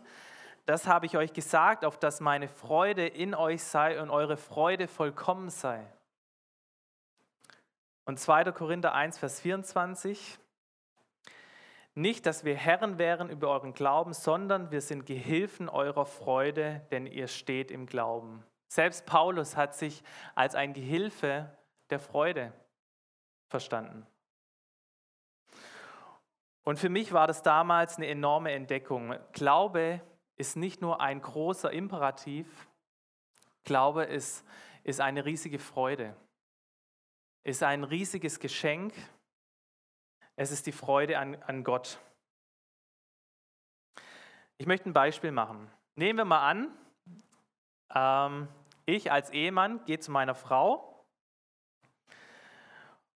Das 0.66 0.86
habe 0.86 1.06
ich 1.06 1.16
euch 1.16 1.32
gesagt, 1.32 1.86
auf 1.86 1.98
dass 1.98 2.20
meine 2.20 2.48
Freude 2.48 3.06
in 3.06 3.34
euch 3.34 3.62
sei 3.62 3.98
und 4.02 4.10
eure 4.10 4.36
Freude 4.36 4.88
vollkommen 4.88 5.48
sei. 5.48 5.90
Und 8.10 8.18
2. 8.18 8.50
Korinther 8.50 8.92
1, 8.92 9.18
Vers 9.18 9.38
24. 9.38 10.40
Nicht, 11.94 12.26
dass 12.26 12.42
wir 12.42 12.56
Herren 12.56 12.98
wären 12.98 13.30
über 13.30 13.50
euren 13.50 13.72
Glauben, 13.72 14.14
sondern 14.14 14.72
wir 14.72 14.80
sind 14.80 15.06
Gehilfen 15.06 15.68
eurer 15.68 16.06
Freude, 16.06 16.84
denn 16.90 17.06
ihr 17.06 17.28
steht 17.28 17.70
im 17.70 17.86
Glauben. 17.86 18.42
Selbst 18.66 19.06
Paulus 19.06 19.56
hat 19.56 19.76
sich 19.76 20.02
als 20.34 20.56
ein 20.56 20.72
Gehilfe 20.72 21.56
der 21.90 22.00
Freude 22.00 22.52
verstanden. 23.46 24.04
Und 26.64 26.80
für 26.80 26.88
mich 26.88 27.12
war 27.12 27.28
das 27.28 27.44
damals 27.44 27.96
eine 27.96 28.08
enorme 28.08 28.50
Entdeckung. 28.50 29.14
Glaube 29.30 30.00
ist 30.34 30.56
nicht 30.56 30.80
nur 30.80 31.00
ein 31.00 31.22
großer 31.22 31.72
Imperativ, 31.72 32.66
Glaube 33.62 34.02
ist, 34.02 34.44
ist 34.82 35.00
eine 35.00 35.24
riesige 35.24 35.60
Freude, 35.60 36.16
ist 37.44 37.62
ein 37.62 37.84
riesiges 37.84 38.38
Geschenk. 38.38 38.94
Es 40.36 40.50
ist 40.50 40.66
die 40.66 40.72
Freude 40.72 41.18
an, 41.18 41.42
an 41.42 41.64
Gott. 41.64 41.98
Ich 44.58 44.66
möchte 44.66 44.88
ein 44.88 44.92
Beispiel 44.92 45.32
machen. 45.32 45.70
Nehmen 45.94 46.18
wir 46.18 46.24
mal 46.24 46.48
an, 46.48 46.78
ähm, 47.94 48.48
ich 48.86 49.10
als 49.10 49.30
Ehemann 49.30 49.84
gehe 49.84 49.98
zu 49.98 50.10
meiner 50.10 50.34
Frau 50.34 51.04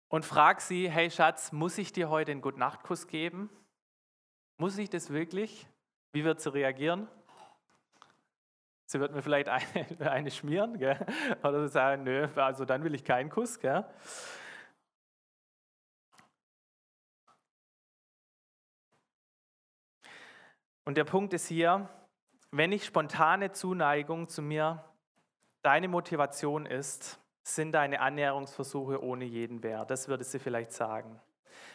und 0.08 0.26
frage 0.26 0.62
sie, 0.62 0.90
hey 0.90 1.10
Schatz, 1.10 1.52
muss 1.52 1.78
ich 1.78 1.94
dir 1.94 2.10
heute 2.10 2.32
einen 2.32 2.42
Gutnachtkuss 2.42 3.08
geben? 3.08 3.50
Muss 4.58 4.78
ich 4.78 4.90
das 4.90 5.10
wirklich? 5.10 5.68
Wie 6.14 6.24
wird 6.24 6.42
sie 6.42 6.54
reagieren? 6.54 7.08
Sie 8.92 9.00
wird 9.00 9.14
mir 9.14 9.22
vielleicht 9.22 9.48
eine, 9.48 9.64
eine 10.12 10.30
schmieren 10.30 10.78
gell? 10.78 11.00
oder 11.44 11.70
sagen, 11.70 12.04
nö, 12.04 12.28
also 12.36 12.66
dann 12.66 12.84
will 12.84 12.94
ich 12.94 13.06
keinen 13.06 13.30
Kuss. 13.30 13.58
Gell? 13.58 13.86
Und 20.84 20.98
der 20.98 21.06
Punkt 21.06 21.32
ist 21.32 21.48
hier, 21.48 21.88
wenn 22.52 22.74
ich 22.74 22.84
spontane 22.84 23.54
Zuneigung 23.54 24.28
zu 24.28 24.42
mir 24.42 24.84
deine 25.62 25.88
Motivation 25.88 26.66
ist, 26.66 27.18
sind 27.44 27.72
deine 27.72 28.02
Annäherungsversuche 28.02 29.02
ohne 29.02 29.24
jeden 29.24 29.64
Wert. 29.64 29.90
Das 29.90 30.10
würde 30.10 30.26
sie 30.26 30.38
vielleicht 30.38 30.74
sagen. 30.74 31.18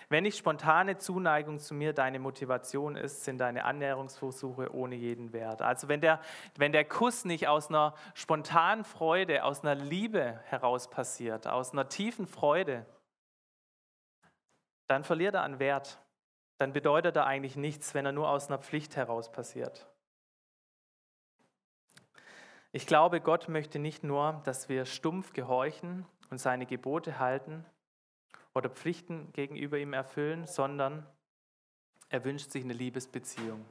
Wenn 0.08 0.22
nicht 0.22 0.38
spontane 0.38 0.98
Zuneigung 0.98 1.58
zu 1.58 1.75
mir 1.75 1.92
deine 1.92 2.20
Motivation 2.20 2.94
ist, 2.94 3.25
sind 3.25 3.38
deine 3.38 3.64
Annäherungsversuche 3.64 4.72
ohne 4.72 4.94
jeden 4.94 5.32
Wert. 5.32 5.62
Also 5.62 5.88
wenn 5.88 6.00
der, 6.00 6.20
wenn 6.56 6.70
der 6.70 6.84
Kuss 6.84 7.25
nicht 7.25 7.48
aus 7.48 7.68
einer 7.68 7.92
spontanen 8.14 8.84
Freude, 8.84 9.42
aus 9.42 9.62
einer 9.62 9.75
Liebe 9.75 10.40
heraus 10.44 10.88
passiert, 10.88 11.48
aus 11.48 11.72
einer 11.72 11.88
tiefen 11.88 12.28
Freude, 12.28 12.86
dann 14.86 15.02
verliert 15.02 15.34
er 15.34 15.42
an 15.42 15.58
Wert. 15.58 15.98
Dann 16.58 16.72
bedeutet 16.72 17.16
er 17.16 17.26
eigentlich 17.26 17.56
nichts, 17.56 17.92
wenn 17.92 18.06
er 18.06 18.12
nur 18.12 18.28
aus 18.28 18.46
einer 18.46 18.58
Pflicht 18.58 18.94
heraus 18.94 19.32
passiert. 19.32 19.88
Ich 22.70 22.86
glaube, 22.86 23.20
Gott 23.20 23.48
möchte 23.48 23.80
nicht 23.80 24.04
nur, 24.04 24.40
dass 24.44 24.68
wir 24.68 24.84
stumpf 24.84 25.32
gehorchen 25.32 26.06
und 26.30 26.38
seine 26.38 26.66
Gebote 26.66 27.18
halten, 27.18 27.64
oder 28.56 28.70
Pflichten 28.70 29.30
gegenüber 29.32 29.76
ihm 29.76 29.92
erfüllen, 29.92 30.46
sondern 30.46 31.06
er 32.08 32.25
wünscht 32.25 32.50
sich 32.50 32.64
eine 32.64 32.72
Liebesbeziehung. 32.72 33.62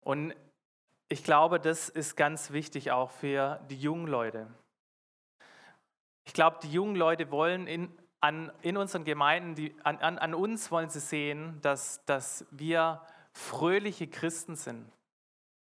Und 0.00 0.34
ich 1.08 1.22
glaube, 1.22 1.60
das 1.60 1.88
ist 1.88 2.16
ganz 2.16 2.50
wichtig 2.50 2.90
auch 2.90 3.12
für 3.12 3.60
die 3.70 3.78
jungen 3.78 4.08
Leute. 4.08 4.48
Ich 6.24 6.32
glaube, 6.32 6.58
die 6.64 6.72
jungen 6.72 6.96
Leute 6.96 7.30
wollen 7.30 7.68
in, 7.68 7.96
an, 8.20 8.50
in 8.62 8.76
unseren 8.76 9.04
Gemeinden, 9.04 9.54
die, 9.54 9.76
an, 9.84 9.98
an, 9.98 10.18
an 10.18 10.34
uns 10.34 10.72
wollen 10.72 10.88
sie 10.88 10.98
sehen, 10.98 11.60
dass, 11.60 12.04
dass 12.06 12.44
wir 12.50 13.02
fröhliche 13.32 14.08
Christen 14.08 14.56
sind. 14.56 14.90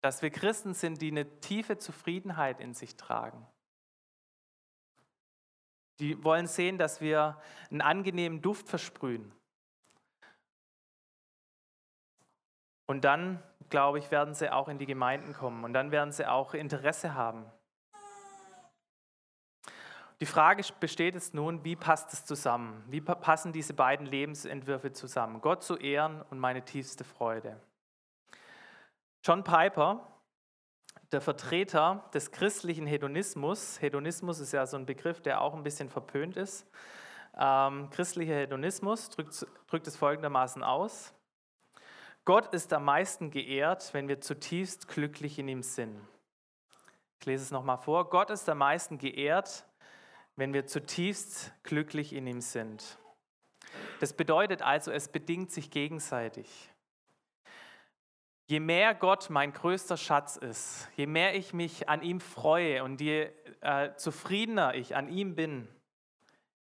Dass 0.01 0.23
wir 0.23 0.31
Christen 0.31 0.73
sind, 0.73 0.99
die 0.99 1.11
eine 1.11 1.39
tiefe 1.41 1.77
Zufriedenheit 1.77 2.59
in 2.59 2.73
sich 2.73 2.95
tragen. 2.95 3.45
Die 6.03 6.21
wollen 6.21 6.47
sehen, 6.47 6.77
dass 6.77 6.99
wir 6.99 7.37
einen 7.71 7.79
angenehmen 7.79 8.41
Duft 8.41 8.67
versprühen. 8.67 9.31
Und 12.85 13.05
dann, 13.05 13.41
glaube 13.69 13.99
ich, 13.99 14.11
werden 14.11 14.33
sie 14.33 14.51
auch 14.51 14.67
in 14.67 14.77
die 14.77 14.85
Gemeinden 14.85 15.31
kommen 15.31 15.63
und 15.63 15.71
dann 15.71 15.91
werden 15.91 16.11
sie 16.11 16.29
auch 16.29 16.55
Interesse 16.55 17.13
haben. 17.13 17.45
Die 20.19 20.25
Frage 20.25 20.61
besteht 20.77 21.13
jetzt 21.13 21.33
nun, 21.33 21.63
wie 21.63 21.77
passt 21.77 22.11
es 22.11 22.25
zusammen? 22.25 22.83
Wie 22.89 22.99
passen 22.99 23.53
diese 23.53 23.73
beiden 23.73 24.05
Lebensentwürfe 24.05 24.91
zusammen? 24.91 25.39
Gott 25.39 25.63
zu 25.63 25.77
ehren 25.77 26.21
und 26.23 26.37
meine 26.37 26.65
tiefste 26.65 27.05
Freude. 27.05 27.61
John 29.23 29.45
Piper 29.45 30.12
der 31.13 31.21
Vertreter 31.21 32.03
des 32.13 32.31
christlichen 32.31 32.87
Hedonismus, 32.87 33.81
Hedonismus 33.81 34.39
ist 34.39 34.51
ja 34.51 34.65
so 34.65 34.77
ein 34.77 34.85
Begriff, 34.85 35.21
der 35.21 35.41
auch 35.41 35.53
ein 35.53 35.63
bisschen 35.63 35.89
verpönt 35.89 36.35
ist, 36.35 36.67
ähm, 37.37 37.89
christlicher 37.91 38.35
Hedonismus 38.35 39.09
drückt, 39.09 39.45
drückt 39.67 39.87
es 39.87 39.95
folgendermaßen 39.95 40.63
aus. 40.63 41.13
Gott 42.25 42.53
ist 42.53 42.73
am 42.73 42.85
meisten 42.85 43.31
geehrt, 43.31 43.93
wenn 43.93 44.07
wir 44.07 44.21
zutiefst 44.21 44.87
glücklich 44.87 45.39
in 45.39 45.47
ihm 45.47 45.61
sind. 45.61 45.99
Ich 47.19 47.25
lese 47.25 47.43
es 47.43 47.51
nochmal 47.51 47.77
vor. 47.77 48.09
Gott 48.09 48.29
ist 48.29 48.49
am 48.49 48.57
meisten 48.59 48.97
geehrt, 48.97 49.65
wenn 50.35 50.53
wir 50.53 50.65
zutiefst 50.65 51.53
glücklich 51.63 52.13
in 52.13 52.27
ihm 52.27 52.41
sind. 52.41 52.97
Das 53.99 54.13
bedeutet 54.13 54.61
also, 54.61 54.91
es 54.91 55.07
bedingt 55.07 55.51
sich 55.51 55.71
gegenseitig. 55.71 56.72
Je 58.45 58.59
mehr 58.59 58.93
Gott 58.93 59.29
mein 59.29 59.53
größter 59.53 59.97
Schatz 59.97 60.35
ist, 60.35 60.89
je 60.95 61.07
mehr 61.07 61.35
ich 61.35 61.53
mich 61.53 61.87
an 61.87 62.01
ihm 62.01 62.19
freue 62.19 62.83
und 62.83 62.99
je 62.99 63.29
äh, 63.61 63.95
zufriedener 63.95 64.75
ich 64.75 64.95
an 64.95 65.07
ihm 65.07 65.35
bin, 65.35 65.67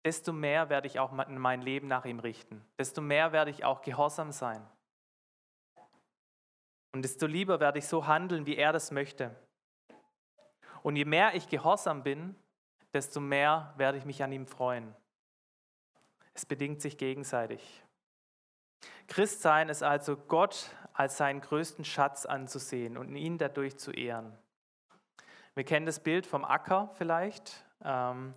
desto 0.04 0.32
mehr 0.32 0.68
werde 0.68 0.86
ich 0.86 0.98
auch 1.00 1.12
mein 1.12 1.62
Leben 1.62 1.88
nach 1.88 2.04
ihm 2.04 2.20
richten. 2.20 2.64
Desto 2.78 3.00
mehr 3.00 3.32
werde 3.32 3.50
ich 3.50 3.64
auch 3.64 3.82
gehorsam 3.82 4.32
sein. 4.32 4.64
Und 6.92 7.02
desto 7.02 7.26
lieber 7.26 7.58
werde 7.58 7.78
ich 7.78 7.86
so 7.86 8.06
handeln, 8.06 8.46
wie 8.46 8.56
er 8.56 8.72
das 8.72 8.90
möchte. 8.90 9.34
Und 10.82 10.96
je 10.96 11.04
mehr 11.04 11.34
ich 11.34 11.48
gehorsam 11.48 12.02
bin, 12.02 12.36
desto 12.92 13.20
mehr 13.20 13.72
werde 13.76 13.98
ich 13.98 14.04
mich 14.04 14.22
an 14.22 14.32
ihm 14.32 14.46
freuen. 14.46 14.94
Es 16.34 16.44
bedingt 16.44 16.80
sich 16.80 16.98
gegenseitig. 16.98 17.81
Christsein 19.12 19.68
ist 19.68 19.82
also 19.82 20.16
Gott 20.16 20.70
als 20.94 21.18
seinen 21.18 21.42
größten 21.42 21.84
Schatz 21.84 22.24
anzusehen 22.24 22.96
und 22.96 23.14
ihn 23.14 23.36
dadurch 23.36 23.76
zu 23.76 23.90
ehren. 23.90 24.32
Wir 25.54 25.64
kennen 25.64 25.84
das 25.84 26.00
Bild 26.00 26.26
vom 26.26 26.46
Acker 26.46 26.88
vielleicht 26.94 27.62
ähm, 27.84 28.32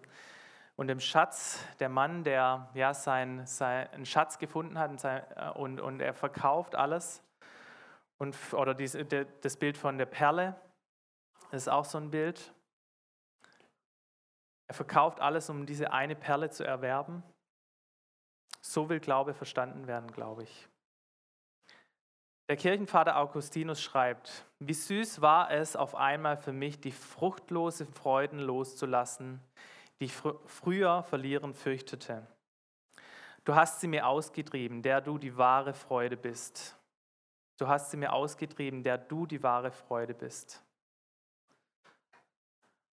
und 0.75 0.87
dem 0.87 0.99
Schatz, 0.99 1.65
der 1.79 1.87
Mann, 1.87 2.25
der 2.25 2.69
ja 2.73 2.93
seinen 2.93 3.45
sein 3.45 4.05
Schatz 4.05 4.37
gefunden 4.37 4.77
hat 4.77 4.91
und, 4.91 4.99
sein, 4.99 5.23
äh, 5.37 5.49
und, 5.51 5.79
und 5.79 6.01
er 6.01 6.13
verkauft 6.13 6.75
alles. 6.75 7.23
Und, 8.17 8.35
oder 8.51 8.73
dies, 8.73 8.97
das 9.43 9.55
Bild 9.55 9.77
von 9.77 9.97
der 9.97 10.07
Perle, 10.07 10.59
ist 11.51 11.69
auch 11.69 11.85
so 11.85 11.97
ein 11.99 12.11
Bild. 12.11 12.53
Er 14.67 14.75
verkauft 14.75 15.21
alles, 15.21 15.49
um 15.49 15.65
diese 15.65 15.93
eine 15.93 16.17
Perle 16.17 16.49
zu 16.49 16.65
erwerben. 16.65 17.23
So 18.67 18.89
will 18.89 18.99
Glaube 18.99 19.35
verstanden 19.35 19.85
werden, 19.85 20.11
glaube 20.11 20.43
ich. 20.43 20.67
Der 22.49 22.57
Kirchenvater 22.57 23.17
Augustinus 23.17 23.81
schreibt, 23.81 24.43
wie 24.59 24.73
süß 24.73 25.21
war 25.21 25.51
es 25.51 25.75
auf 25.75 25.93
einmal 25.93 26.35
für 26.35 26.51
mich, 26.51 26.79
die 26.79 26.91
fruchtlose 26.91 27.85
Freuden 27.85 28.39
loszulassen, 28.39 29.39
die 29.99 30.05
ich 30.05 30.13
fr 30.13 30.39
früher 30.47 31.03
verlieren 31.03 31.53
fürchtete. 31.53 32.25
Du 33.43 33.53
hast 33.53 33.81
sie 33.81 33.87
mir 33.87 34.07
ausgetrieben, 34.07 34.81
der 34.81 34.99
du 34.99 35.19
die 35.19 35.37
wahre 35.37 35.75
Freude 35.75 36.17
bist. 36.17 36.75
Du 37.57 37.67
hast 37.67 37.91
sie 37.91 37.97
mir 37.97 38.13
ausgetrieben, 38.13 38.81
der 38.81 38.97
du 38.97 39.27
die 39.27 39.43
wahre 39.43 39.71
Freude 39.71 40.15
bist. 40.15 40.63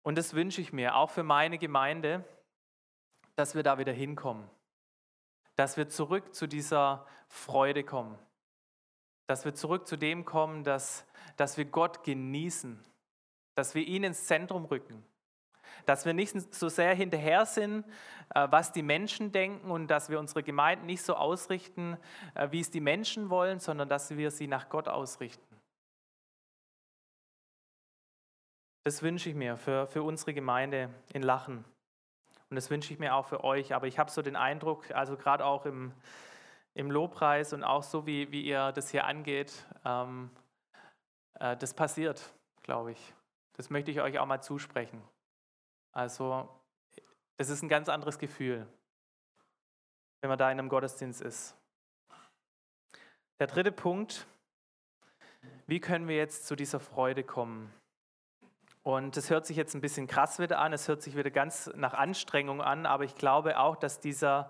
Und 0.04 0.16
das 0.16 0.32
wünsche 0.32 0.60
ich 0.60 0.72
mir 0.72 0.94
auch 0.94 1.10
für 1.10 1.24
meine 1.24 1.58
Gemeinde, 1.58 2.24
dass 3.34 3.56
wir 3.56 3.64
da 3.64 3.78
wieder 3.78 3.92
hinkommen. 3.92 4.48
Dass 5.56 5.76
wir 5.76 5.88
zurück 5.88 6.34
zu 6.34 6.46
dieser 6.46 7.06
Freude 7.28 7.84
kommen. 7.84 8.18
Dass 9.26 9.44
wir 9.44 9.54
zurück 9.54 9.86
zu 9.86 9.96
dem 9.96 10.24
kommen, 10.24 10.64
dass, 10.64 11.06
dass 11.36 11.56
wir 11.56 11.64
Gott 11.64 12.04
genießen. 12.04 12.82
Dass 13.54 13.74
wir 13.74 13.82
ihn 13.86 14.04
ins 14.04 14.26
Zentrum 14.26 14.66
rücken. 14.66 15.04
Dass 15.84 16.04
wir 16.04 16.14
nicht 16.14 16.54
so 16.54 16.68
sehr 16.68 16.94
hinterher 16.94 17.46
sind, 17.46 17.84
äh, 18.34 18.46
was 18.50 18.72
die 18.72 18.82
Menschen 18.82 19.32
denken 19.32 19.70
und 19.70 19.88
dass 19.88 20.08
wir 20.08 20.18
unsere 20.18 20.42
Gemeinden 20.42 20.86
nicht 20.86 21.02
so 21.02 21.14
ausrichten, 21.14 21.96
äh, 22.34 22.50
wie 22.50 22.60
es 22.60 22.70
die 22.70 22.80
Menschen 22.80 23.30
wollen, 23.30 23.60
sondern 23.60 23.88
dass 23.88 24.16
wir 24.16 24.30
sie 24.30 24.46
nach 24.46 24.68
Gott 24.68 24.88
ausrichten. 24.88 25.56
Das 28.84 29.02
wünsche 29.02 29.28
ich 29.28 29.34
mir 29.34 29.56
für, 29.56 29.88
für 29.88 30.04
unsere 30.04 30.32
Gemeinde 30.32 30.90
in 31.12 31.22
Lachen. 31.22 31.64
Und 32.50 32.56
das 32.56 32.70
wünsche 32.70 32.92
ich 32.92 32.98
mir 32.98 33.14
auch 33.14 33.26
für 33.26 33.42
euch. 33.44 33.74
Aber 33.74 33.86
ich 33.86 33.98
habe 33.98 34.10
so 34.10 34.22
den 34.22 34.36
Eindruck, 34.36 34.90
also 34.92 35.16
gerade 35.16 35.44
auch 35.44 35.66
im, 35.66 35.92
im 36.74 36.90
Lobpreis 36.90 37.52
und 37.52 37.64
auch 37.64 37.82
so, 37.82 38.06
wie, 38.06 38.30
wie 38.30 38.42
ihr 38.42 38.72
das 38.72 38.90
hier 38.90 39.04
angeht, 39.04 39.66
ähm, 39.84 40.30
äh, 41.40 41.56
das 41.56 41.74
passiert, 41.74 42.32
glaube 42.62 42.92
ich. 42.92 43.14
Das 43.54 43.70
möchte 43.70 43.90
ich 43.90 44.00
euch 44.00 44.18
auch 44.18 44.26
mal 44.26 44.42
zusprechen. 44.42 45.02
Also, 45.92 46.48
das 47.38 47.48
ist 47.48 47.62
ein 47.62 47.68
ganz 47.68 47.88
anderes 47.88 48.18
Gefühl, 48.18 48.66
wenn 50.20 50.28
man 50.28 50.38
da 50.38 50.50
in 50.50 50.58
einem 50.58 50.68
Gottesdienst 50.68 51.22
ist. 51.22 51.56
Der 53.38 53.46
dritte 53.46 53.72
Punkt, 53.72 54.26
wie 55.66 55.80
können 55.80 56.08
wir 56.08 56.16
jetzt 56.16 56.46
zu 56.46 56.56
dieser 56.56 56.80
Freude 56.80 57.24
kommen? 57.24 57.72
Und 58.86 59.16
das 59.16 59.30
hört 59.30 59.46
sich 59.46 59.56
jetzt 59.56 59.74
ein 59.74 59.80
bisschen 59.80 60.06
krass 60.06 60.38
wieder 60.38 60.60
an, 60.60 60.72
es 60.72 60.86
hört 60.86 61.02
sich 61.02 61.16
wieder 61.16 61.32
ganz 61.32 61.68
nach 61.74 61.92
Anstrengung 61.92 62.62
an, 62.62 62.86
aber 62.86 63.02
ich 63.02 63.16
glaube 63.16 63.58
auch, 63.58 63.74
dass 63.74 63.98
dieser, 63.98 64.48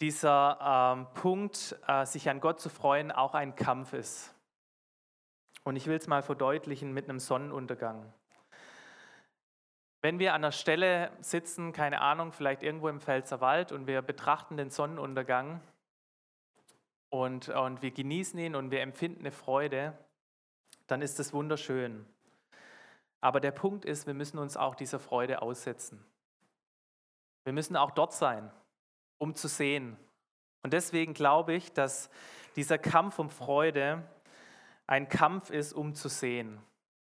dieser 0.00 0.94
ähm, 0.96 1.06
Punkt, 1.12 1.78
äh, 1.86 2.06
sich 2.06 2.30
an 2.30 2.40
Gott 2.40 2.58
zu 2.58 2.70
freuen, 2.70 3.12
auch 3.12 3.34
ein 3.34 3.54
Kampf 3.54 3.92
ist. 3.92 4.34
Und 5.62 5.76
ich 5.76 5.86
will 5.88 5.98
es 5.98 6.06
mal 6.06 6.22
verdeutlichen 6.22 6.94
mit 6.94 7.06
einem 7.06 7.18
Sonnenuntergang. 7.18 8.10
Wenn 10.00 10.18
wir 10.18 10.32
an 10.32 10.40
der 10.40 10.52
Stelle 10.52 11.10
sitzen, 11.20 11.74
keine 11.74 12.00
Ahnung, 12.00 12.32
vielleicht 12.32 12.62
irgendwo 12.62 12.88
im 12.88 12.98
Pfälzerwald 12.98 13.72
und 13.72 13.86
wir 13.86 14.00
betrachten 14.00 14.56
den 14.56 14.70
Sonnenuntergang 14.70 15.60
und, 17.10 17.50
und 17.50 17.82
wir 17.82 17.90
genießen 17.90 18.38
ihn 18.38 18.54
und 18.54 18.70
wir 18.70 18.80
empfinden 18.80 19.20
eine 19.20 19.32
Freude, 19.32 19.92
dann 20.86 21.02
ist 21.02 21.20
es 21.20 21.34
wunderschön. 21.34 22.06
Aber 23.20 23.40
der 23.40 23.50
Punkt 23.50 23.84
ist, 23.84 24.06
wir 24.06 24.14
müssen 24.14 24.38
uns 24.38 24.56
auch 24.56 24.74
dieser 24.74 24.98
Freude 24.98 25.42
aussetzen. 25.42 26.04
Wir 27.44 27.52
müssen 27.52 27.76
auch 27.76 27.90
dort 27.90 28.12
sein, 28.12 28.50
um 29.18 29.34
zu 29.34 29.48
sehen. 29.48 29.96
Und 30.62 30.72
deswegen 30.72 31.14
glaube 31.14 31.54
ich, 31.54 31.72
dass 31.72 32.10
dieser 32.56 32.78
Kampf 32.78 33.18
um 33.18 33.30
Freude 33.30 34.02
ein 34.86 35.08
Kampf 35.08 35.50
ist, 35.50 35.72
um 35.72 35.94
zu 35.94 36.08
sehen. 36.08 36.60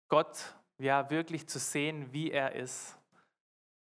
Gott 0.08 0.54
ja 0.78 1.10
wirklich 1.10 1.48
zu 1.48 1.58
sehen, 1.58 2.12
wie 2.12 2.30
er 2.30 2.54
ist. 2.54 2.96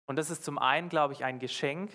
Und 0.05 0.17
das 0.17 0.29
ist 0.29 0.43
zum 0.43 0.57
einen, 0.57 0.89
glaube 0.89 1.13
ich, 1.13 1.23
ein 1.23 1.39
Geschenk, 1.39 1.91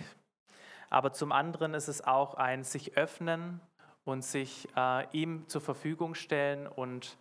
aber 0.89 1.13
zum 1.13 1.33
anderen 1.33 1.75
ist 1.75 1.89
es 1.89 2.03
auch 2.03 2.35
ein 2.35 2.65
sich 2.65 2.97
öffnen 2.97 3.61
und 4.05 4.25
sich 4.25 4.69
äh, 4.77 5.07
ihm 5.17 5.47
zur 5.49 5.61
Verfügung 5.61 6.15
stellen 6.15 6.67
und 6.67 7.19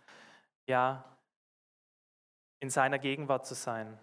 ja 0.66 1.04
in 2.60 2.70
seiner 2.70 2.98
Gegenwart 2.98 3.46
zu 3.46 3.54
sein. 3.54 3.98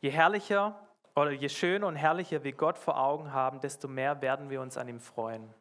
Je 0.00 0.10
herrlicher 0.10 0.80
oder 1.14 1.32
je 1.32 1.48
schöner 1.48 1.86
und 1.86 1.96
herrlicher 1.96 2.42
wir 2.42 2.52
Gott 2.52 2.78
vor 2.78 2.98
Augen 2.98 3.32
haben, 3.32 3.60
desto 3.60 3.88
mehr 3.88 4.22
werden 4.22 4.48
wir 4.48 4.60
uns 4.60 4.76
an 4.76 4.88
ihm 4.88 5.00
freuen. 5.00 5.52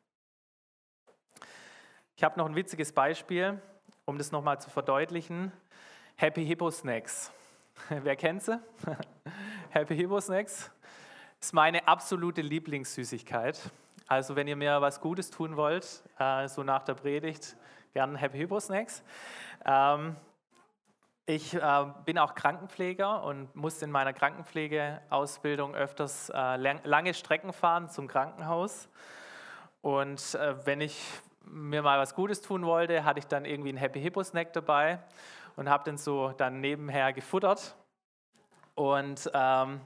Ich 2.16 2.24
habe 2.24 2.38
noch 2.38 2.46
ein 2.46 2.56
witziges 2.56 2.94
Beispiel, 2.94 3.62
um 4.06 4.18
das 4.18 4.32
nochmal 4.32 4.60
zu 4.62 4.70
verdeutlichen. 4.70 5.52
Happy 6.16 6.46
Hippo 6.46 6.70
Snacks. 6.70 7.32
Wer 7.90 8.16
kennt 8.16 8.44
sie? 8.44 8.60
Happy 9.70 9.96
Hippo 9.96 10.20
Snacks 10.20 10.72
ist 11.40 11.54
meine 11.54 11.88
absolute 11.88 12.42
Lieblingssüßigkeit. 12.42 13.60
Also 14.08 14.36
wenn 14.36 14.48
ihr 14.48 14.56
mir 14.56 14.82
was 14.82 15.00
Gutes 15.00 15.30
tun 15.30 15.56
wollt, 15.56 16.04
äh, 16.18 16.48
so 16.48 16.64
nach 16.64 16.84
der 16.84 16.96
Predigt, 16.96 17.56
gern 17.94 18.16
Happy 18.16 18.38
Hippo 18.38 18.60
Snacks. 18.60 19.04
Ähm, 19.66 20.16
ich 21.26 21.54
äh, 21.54 21.86
bin 22.06 22.18
auch 22.18 22.34
Krankenpfleger 22.34 23.24
und 23.24 23.56
musste 23.56 23.86
in 23.86 23.92
meiner 23.92 24.14
Krankenpflegeausbildung 24.14 25.76
öfters 25.76 26.30
äh, 26.30 26.56
lange 26.58 27.14
Strecken 27.14 27.54
fahren 27.54 27.90
zum 27.90 28.08
Krankenhaus. 28.08 28.90
Und 29.82 30.36
äh, 30.36 30.66
wenn 30.66 30.82
ich 30.82 31.00
mir 31.46 31.82
mal 31.82 32.00
was 32.00 32.16
Gutes 32.16 32.42
tun 32.42 32.66
wollte, 32.66 33.06
hatte 33.06 33.20
ich 33.20 33.28
dann 33.28 33.46
irgendwie 33.46 33.70
einen 33.70 33.78
Happy 33.78 34.02
Hippo 34.02 34.24
Snack 34.24 34.54
dabei 34.54 35.00
und 35.56 35.70
habe 35.70 35.84
den 35.84 35.98
so 35.98 36.30
dann 36.30 36.62
nebenher 36.62 37.14
gefuttert. 37.14 37.76
Und 38.76 39.30
ähm, 39.34 39.82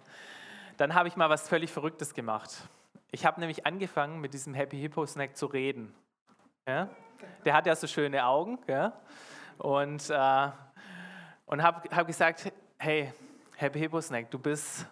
dann 0.77 0.93
habe 0.93 1.07
ich 1.07 1.15
mal 1.15 1.29
was 1.29 1.49
völlig 1.49 1.71
Verrücktes 1.71 2.13
gemacht. 2.13 2.69
Ich 3.11 3.25
habe 3.25 3.39
nämlich 3.39 3.65
angefangen, 3.65 4.21
mit 4.21 4.33
diesem 4.33 4.53
Happy 4.53 4.79
Hippo 4.79 5.05
Snack 5.05 5.35
zu 5.35 5.45
reden. 5.45 5.93
Ja? 6.67 6.89
Der 7.45 7.53
hat 7.53 7.65
ja 7.65 7.75
so 7.75 7.87
schöne 7.87 8.25
Augen. 8.25 8.59
Ja? 8.67 8.93
Und, 9.63 10.09
äh, 10.09 10.51
und 11.45 11.63
habe 11.63 11.89
hab 11.95 12.05
gesagt, 12.05 12.51
hey, 12.77 13.13
Hippo 13.55 14.01
Snack, 14.01 14.29
du 14.29 14.37
bist, 14.37 14.85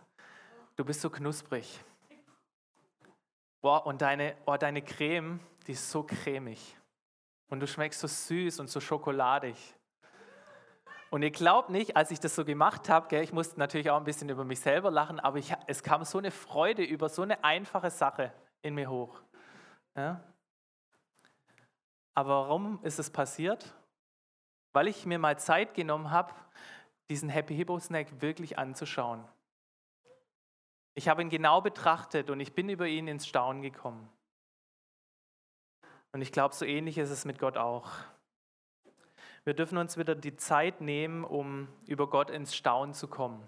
du 0.78 0.86
bist 0.86 1.02
so 1.02 1.10
knusprig. 1.10 1.84
Boah, 3.60 3.86
und 3.86 4.02
deine, 4.02 4.38
oh, 4.46 4.56
deine 4.56 4.82
Creme, 4.82 5.42
die 5.68 5.74
ist 5.74 5.92
so 5.92 6.04
cremig. 6.04 6.78
Und 7.50 7.60
du 7.60 7.68
schmeckst 7.68 8.00
so 8.00 8.08
süß 8.08 8.62
und 8.62 8.70
so 8.70 8.80
schokoladig. 8.80 9.58
Und 11.10 11.24
ihr 11.24 11.32
glaubt 11.32 11.70
nicht, 11.70 11.98
als 11.98 12.10
ich 12.12 12.22
das 12.22 12.34
so 12.34 12.46
gemacht 12.46 12.88
habe, 12.88 13.14
ich 13.18 13.34
musste 13.34 13.60
natürlich 13.60 13.90
auch 13.90 13.98
ein 13.98 14.06
bisschen 14.06 14.30
über 14.30 14.46
mich 14.46 14.62
selber 14.62 14.90
lachen, 14.90 15.20
aber 15.20 15.38
ich, 15.38 15.54
es 15.68 15.84
kam 15.84 16.06
so 16.06 16.18
eine 16.18 16.32
Freude 16.32 16.84
über 16.84 17.10
so 17.10 17.24
eine 17.24 17.44
einfache 17.44 17.90
Sache 17.90 18.32
in 18.62 18.76
mir 18.76 18.90
hoch. 18.90 19.22
Ja? 19.98 20.24
Aber 22.14 22.30
warum 22.30 22.80
ist 22.84 23.00
es 23.00 23.10
passiert? 23.10 23.76
Weil 24.74 24.88
ich 24.88 25.06
mir 25.06 25.20
mal 25.20 25.38
Zeit 25.38 25.74
genommen 25.74 26.12
habe, 26.12 26.34
diesen 27.10 27.30
Happy 27.30 27.56
Hippo 27.56 27.80
Snack 27.80 28.22
wirklich 28.22 28.58
anzuschauen. 28.58 29.24
Ich 30.94 31.08
habe 31.08 31.22
ihn 31.22 31.30
genau 31.30 31.62
betrachtet 31.62 32.30
und 32.30 32.40
ich 32.40 32.54
bin 32.54 32.70
über 32.70 32.88
ihn 32.88 33.08
ins 33.08 33.28
Staunen 33.28 33.62
gekommen. 33.62 34.10
Und 36.12 36.22
ich 36.22 36.32
glaube, 36.32 36.54
so 36.54 36.66
ähnlich 36.66 36.98
ist 36.98 37.10
es 37.10 37.26
mit 37.26 37.40
Gott 37.40 37.58
auch. 37.58 37.90
Wir 39.44 39.54
dürfen 39.54 39.78
uns 39.78 39.98
wieder 39.98 40.14
die 40.14 40.36
Zeit 40.36 40.82
nehmen, 40.82 41.24
um 41.24 41.68
über 41.88 42.10
Gott 42.10 42.30
ins 42.30 42.56
Staunen 42.56 42.94
zu 42.94 43.08
kommen. 43.08 43.48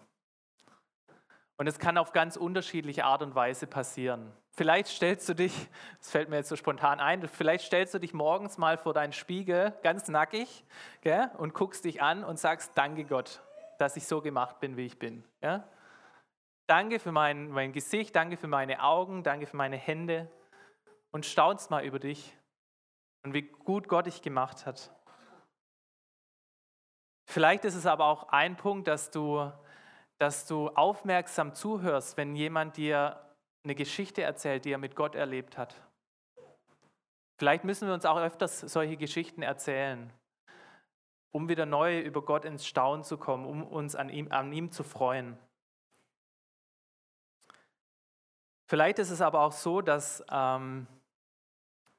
Und 1.63 1.67
es 1.67 1.79
kann 1.79 1.97
auf 1.97 2.11
ganz 2.11 2.35
unterschiedliche 2.35 3.05
Art 3.05 3.21
und 3.21 3.35
Weise 3.35 3.67
passieren. 3.67 4.33
Vielleicht 4.49 4.89
stellst 4.89 5.29
du 5.29 5.33
dich, 5.33 5.69
das 5.97 6.11
fällt 6.11 6.27
mir 6.27 6.35
jetzt 6.35 6.49
so 6.49 6.57
spontan 6.57 6.99
ein, 6.99 7.25
vielleicht 7.25 7.63
stellst 7.63 7.93
du 7.93 7.99
dich 7.99 8.13
morgens 8.13 8.57
mal 8.57 8.77
vor 8.77 8.93
deinen 8.93 9.13
Spiegel 9.13 9.71
ganz 9.81 10.09
nackig 10.09 10.65
gell, 10.99 11.31
und 11.37 11.53
guckst 11.53 11.85
dich 11.85 12.01
an 12.01 12.25
und 12.25 12.37
sagst, 12.37 12.73
danke 12.75 13.05
Gott, 13.05 13.41
dass 13.77 13.95
ich 13.95 14.05
so 14.05 14.19
gemacht 14.19 14.59
bin, 14.59 14.75
wie 14.75 14.85
ich 14.85 14.99
bin. 14.99 15.23
Ja? 15.41 15.65
Danke 16.67 16.99
für 16.99 17.13
mein, 17.13 17.47
mein 17.47 17.71
Gesicht, 17.71 18.13
danke 18.13 18.35
für 18.35 18.47
meine 18.47 18.83
Augen, 18.83 19.23
danke 19.23 19.45
für 19.45 19.55
meine 19.55 19.77
Hände 19.77 20.29
und 21.11 21.25
staunst 21.25 21.71
mal 21.71 21.85
über 21.85 21.99
dich 21.99 22.37
und 23.23 23.33
wie 23.33 23.43
gut 23.43 23.87
Gott 23.87 24.07
dich 24.07 24.21
gemacht 24.21 24.65
hat. 24.65 24.91
Vielleicht 27.25 27.63
ist 27.63 27.75
es 27.75 27.85
aber 27.85 28.03
auch 28.03 28.27
ein 28.33 28.57
Punkt, 28.57 28.89
dass 28.89 29.11
du, 29.11 29.49
dass 30.23 30.45
du 30.45 30.69
aufmerksam 30.69 31.53
zuhörst, 31.53 32.15
wenn 32.15 32.33
jemand 32.33 32.77
dir 32.77 33.19
eine 33.65 33.75
Geschichte 33.75 34.21
erzählt, 34.21 34.63
die 34.63 34.71
er 34.71 34.77
mit 34.77 34.95
Gott 34.95 35.15
erlebt 35.15 35.57
hat. 35.57 35.75
Vielleicht 37.37 37.65
müssen 37.65 37.89
wir 37.89 37.93
uns 37.93 38.05
auch 38.05 38.17
öfters 38.17 38.61
solche 38.61 38.95
Geschichten 38.95 39.41
erzählen, 39.41 40.13
um 41.33 41.49
wieder 41.49 41.65
neu 41.65 41.99
über 41.99 42.21
Gott 42.21 42.45
ins 42.45 42.65
Staunen 42.65 43.03
zu 43.03 43.17
kommen, 43.17 43.45
um 43.45 43.67
uns 43.67 43.97
an 43.97 44.07
ihm, 44.07 44.31
an 44.31 44.53
ihm 44.53 44.71
zu 44.71 44.85
freuen. 44.85 45.37
Vielleicht 48.69 48.97
ist 48.99 49.09
es 49.09 49.19
aber 49.19 49.41
auch 49.41 49.51
so, 49.51 49.81
dass 49.81 50.23
ähm, 50.31 50.87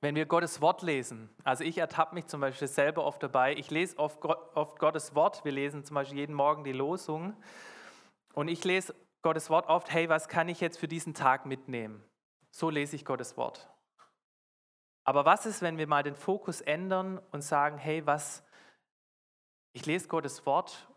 wenn 0.00 0.14
wir 0.14 0.24
Gottes 0.24 0.62
Wort 0.62 0.80
lesen, 0.80 1.28
also 1.44 1.62
ich 1.62 1.76
ertappe 1.76 2.14
mich 2.14 2.26
zum 2.26 2.40
Beispiel 2.40 2.68
selber 2.68 3.04
oft 3.04 3.22
dabei, 3.22 3.54
ich 3.54 3.70
lese 3.70 3.98
oft, 3.98 4.24
oft 4.24 4.78
Gottes 4.78 5.14
Wort, 5.14 5.44
wir 5.44 5.52
lesen 5.52 5.84
zum 5.84 5.96
Beispiel 5.96 6.20
jeden 6.20 6.34
Morgen 6.34 6.64
die 6.64 6.72
Losung 6.72 7.36
und 8.34 8.48
ich 8.48 8.64
lese 8.64 8.94
Gottes 9.22 9.48
Wort 9.50 9.68
oft, 9.68 9.92
hey, 9.92 10.08
was 10.08 10.28
kann 10.28 10.48
ich 10.48 10.60
jetzt 10.60 10.78
für 10.78 10.88
diesen 10.88 11.14
Tag 11.14 11.46
mitnehmen? 11.46 12.04
So 12.50 12.70
lese 12.70 12.96
ich 12.96 13.04
Gottes 13.04 13.36
Wort. 13.36 13.70
Aber 15.04 15.24
was 15.24 15.46
ist, 15.46 15.62
wenn 15.62 15.78
wir 15.78 15.86
mal 15.86 16.02
den 16.02 16.14
Fokus 16.14 16.60
ändern 16.60 17.18
und 17.30 17.42
sagen, 17.42 17.78
hey, 17.78 18.06
was, 18.06 18.44
ich 19.72 19.86
lese 19.86 20.08
Gottes 20.08 20.46
Wort, 20.46 20.88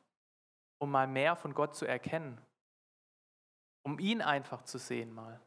um 0.79 0.91
mal 0.91 1.07
mehr 1.07 1.35
von 1.35 1.53
Gott 1.53 1.75
zu 1.75 1.85
erkennen, 1.85 2.39
um 3.83 3.99
ihn 3.99 4.21
einfach 4.21 4.63
zu 4.63 4.77
sehen 4.77 5.13
mal. 5.13 5.41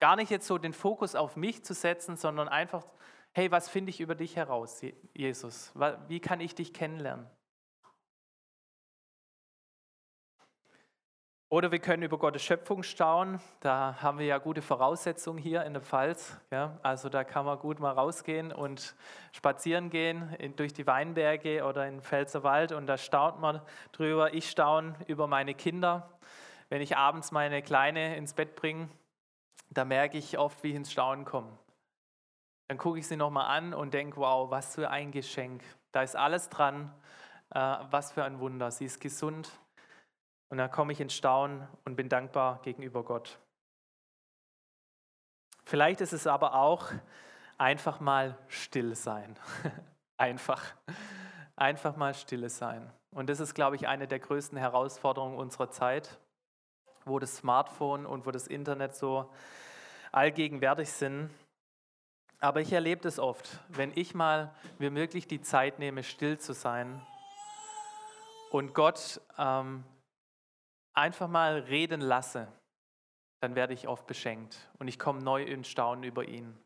Gar 0.00 0.16
nicht 0.16 0.30
jetzt 0.30 0.46
so 0.46 0.58
den 0.58 0.72
Fokus 0.72 1.14
auf 1.14 1.36
mich 1.36 1.64
zu 1.64 1.74
setzen, 1.74 2.16
sondern 2.16 2.48
einfach, 2.48 2.84
hey, 3.32 3.50
was 3.50 3.68
finde 3.68 3.90
ich 3.90 4.00
über 4.00 4.14
dich 4.14 4.36
heraus, 4.36 4.82
Jesus? 5.14 5.72
Wie 6.08 6.20
kann 6.20 6.40
ich 6.40 6.54
dich 6.54 6.74
kennenlernen? 6.74 7.30
Oder 11.52 11.70
wir 11.70 11.80
können 11.80 12.02
über 12.02 12.16
Gottes 12.16 12.42
Schöpfung 12.42 12.82
staunen. 12.82 13.38
Da 13.60 13.96
haben 14.00 14.18
wir 14.18 14.24
ja 14.24 14.38
gute 14.38 14.62
Voraussetzungen 14.62 15.36
hier 15.36 15.64
in 15.64 15.74
der 15.74 15.82
Pfalz. 15.82 16.40
Ja? 16.50 16.78
Also 16.82 17.10
da 17.10 17.24
kann 17.24 17.44
man 17.44 17.58
gut 17.58 17.78
mal 17.78 17.90
rausgehen 17.90 18.52
und 18.52 18.94
spazieren 19.32 19.90
gehen 19.90 20.34
in, 20.38 20.56
durch 20.56 20.72
die 20.72 20.86
Weinberge 20.86 21.62
oder 21.66 21.86
in 21.86 21.96
den 21.96 22.00
Pfälzerwald 22.00 22.72
und 22.72 22.86
da 22.86 22.96
staunt 22.96 23.38
man 23.38 23.60
drüber. 23.92 24.32
Ich 24.32 24.48
staune 24.48 24.94
über 25.08 25.26
meine 25.26 25.52
Kinder. 25.52 26.18
Wenn 26.70 26.80
ich 26.80 26.96
abends 26.96 27.32
meine 27.32 27.60
Kleine 27.60 28.16
ins 28.16 28.32
Bett 28.32 28.56
bringe, 28.56 28.88
da 29.68 29.84
merke 29.84 30.16
ich 30.16 30.38
oft, 30.38 30.62
wie 30.62 30.70
ich 30.70 30.76
ins 30.76 30.90
Staunen 30.90 31.26
komme. 31.26 31.58
Dann 32.68 32.78
gucke 32.78 32.98
ich 32.98 33.06
sie 33.06 33.16
nochmal 33.16 33.54
an 33.54 33.74
und 33.74 33.92
denke, 33.92 34.16
wow, 34.16 34.50
was 34.50 34.74
für 34.74 34.88
ein 34.88 35.10
Geschenk. 35.10 35.62
Da 35.92 36.02
ist 36.02 36.16
alles 36.16 36.48
dran. 36.48 36.94
Äh, 37.54 37.76
was 37.90 38.12
für 38.12 38.24
ein 38.24 38.40
Wunder. 38.40 38.70
Sie 38.70 38.86
ist 38.86 38.98
gesund. 38.98 39.50
Und 40.52 40.58
dann 40.58 40.70
komme 40.70 40.92
ich 40.92 41.00
ins 41.00 41.14
Staunen 41.14 41.66
und 41.86 41.96
bin 41.96 42.10
dankbar 42.10 42.60
gegenüber 42.60 43.02
Gott. 43.02 43.38
Vielleicht 45.64 46.02
ist 46.02 46.12
es 46.12 46.26
aber 46.26 46.56
auch 46.56 46.90
einfach 47.56 48.00
mal 48.00 48.36
still 48.48 48.94
sein. 48.94 49.38
einfach. 50.18 50.62
Einfach 51.56 51.96
mal 51.96 52.12
stille 52.12 52.50
sein. 52.50 52.92
Und 53.12 53.30
das 53.30 53.40
ist, 53.40 53.54
glaube 53.54 53.76
ich, 53.76 53.88
eine 53.88 54.06
der 54.06 54.18
größten 54.18 54.58
Herausforderungen 54.58 55.38
unserer 55.38 55.70
Zeit, 55.70 56.18
wo 57.06 57.18
das 57.18 57.36
Smartphone 57.36 58.04
und 58.04 58.26
wo 58.26 58.30
das 58.30 58.46
Internet 58.46 58.94
so 58.94 59.32
allgegenwärtig 60.10 60.92
sind. 60.92 61.30
Aber 62.40 62.60
ich 62.60 62.74
erlebe 62.74 63.00
das 63.00 63.18
oft, 63.18 63.58
wenn 63.68 63.90
ich 63.94 64.14
mal 64.14 64.54
mir 64.78 64.94
wirklich 64.94 65.26
die 65.26 65.40
Zeit 65.40 65.78
nehme, 65.78 66.02
still 66.02 66.38
zu 66.38 66.52
sein 66.52 67.00
und 68.50 68.74
Gott 68.74 69.18
ähm, 69.38 69.84
einfach 70.94 71.28
mal 71.28 71.60
reden 71.60 72.00
lasse, 72.00 72.48
dann 73.40 73.54
werde 73.54 73.74
ich 73.74 73.88
oft 73.88 74.06
beschenkt 74.06 74.70
und 74.78 74.88
ich 74.88 74.98
komme 74.98 75.22
neu 75.22 75.42
in 75.42 75.64
Staunen 75.64 76.04
über 76.04 76.26
ihn. 76.28 76.56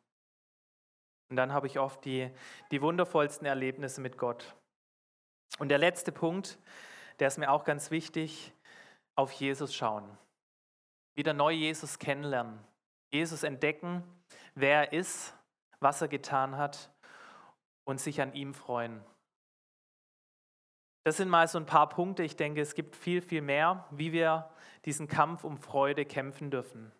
Und 1.29 1.37
dann 1.37 1.53
habe 1.53 1.67
ich 1.67 1.79
oft 1.79 2.05
die, 2.05 2.31
die 2.71 2.83
wundervollsten 2.83 3.47
Erlebnisse 3.47 4.01
mit 4.01 4.17
Gott. 4.17 4.55
Und 5.59 5.71
der 5.71 5.79
letzte 5.79 6.13
Punkt, 6.13 6.59
der 7.19 7.29
ist 7.29 7.39
mir 7.39 7.51
auch 7.51 7.65
ganz 7.65 7.91
wichtig, 7.91 8.53
auf 9.17 9.33
Jesus 9.33 9.75
schauen. 9.75 10.05
Wieder 11.17 11.33
neu 11.33 11.53
Jesus 11.53 11.99
kennenlernen. 11.99 12.59
Jesus 13.11 13.43
entdecken, 13.43 14.05
wer 14.55 14.91
er 14.91 14.93
ist, 14.93 15.35
was 15.81 16.03
er 16.03 16.09
getan 16.09 16.57
hat 16.57 16.91
und 17.85 18.01
sich 18.01 18.21
an 18.21 18.35
ihm 18.35 18.53
freuen. 18.53 19.03
Das 21.07 21.19
sind 21.19 21.29
mal 21.29 21.47
so 21.47 21.59
ein 21.59 21.67
paar 21.67 21.89
Punkte. 21.89 22.25
Ich 22.25 22.35
denke, 22.35 22.61
es 22.61 22.75
gibt 22.75 22.97
viel, 22.97 23.23
viel 23.23 23.41
mehr, 23.41 23.85
wie 23.93 24.11
wir 24.11 24.51
diesen 24.87 25.07
Kampf 25.07 25.45
um 25.45 25.57
Freude 25.57 26.05
kämpfen 26.05 26.51
dürfen. 26.51 26.91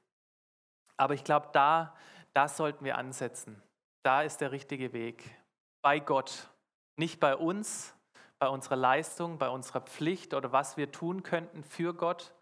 Aber 0.97 1.15
ich 1.15 1.25
glaube, 1.25 1.49
da, 1.53 1.93
da 2.33 2.47
sollten 2.47 2.85
wir 2.85 2.99
ansetzen. 2.99 3.61
Da 4.05 4.23
ist 4.23 4.41
der 4.41 4.53
richtige 4.53 4.93
Weg. 4.93 5.37
Bei 5.83 5.99
Gott. 5.99 6.51
Nicht 6.95 7.19
bei 7.19 7.35
uns, 7.35 7.97
bei 8.39 8.49
unserer 8.49 8.77
Leistung, 8.77 9.39
bei 9.39 9.49
unserer 9.49 9.81
Pflicht 9.81 10.35
oder 10.35 10.53
was 10.53 10.77
wir 10.77 10.93
tun 10.93 11.25
könnten 11.25 11.65
für 11.65 11.93
Gott, 11.93 12.33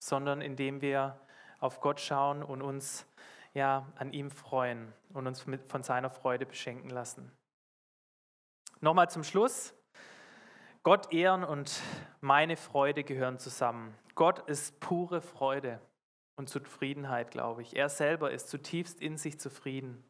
sondern 0.00 0.40
indem 0.40 0.80
wir 0.80 1.20
auf 1.60 1.80
Gott 1.80 2.00
schauen 2.00 2.42
und 2.42 2.62
uns 2.62 3.06
ja 3.54 3.86
an 3.94 4.12
ihm 4.12 4.32
freuen 4.32 4.92
und 5.10 5.28
uns 5.28 5.46
mit, 5.46 5.70
von 5.70 5.84
seiner 5.84 6.10
Freude 6.10 6.46
beschenken 6.46 6.90
lassen. 6.90 7.30
Nochmal 8.80 9.08
zum 9.08 9.22
Schluss. 9.22 9.72
Gott 10.82 11.12
ehren 11.12 11.44
und 11.44 11.82
meine 12.20 12.56
Freude 12.56 13.04
gehören 13.04 13.38
zusammen. 13.38 13.94
Gott 14.14 14.48
ist 14.48 14.80
pure 14.80 15.20
Freude 15.20 15.78
und 16.36 16.48
Zufriedenheit, 16.48 17.30
glaube 17.30 17.60
ich. 17.60 17.76
Er 17.76 17.90
selber 17.90 18.30
ist 18.30 18.48
zutiefst 18.48 19.00
in 19.00 19.18
sich 19.18 19.38
zufrieden. 19.38 20.02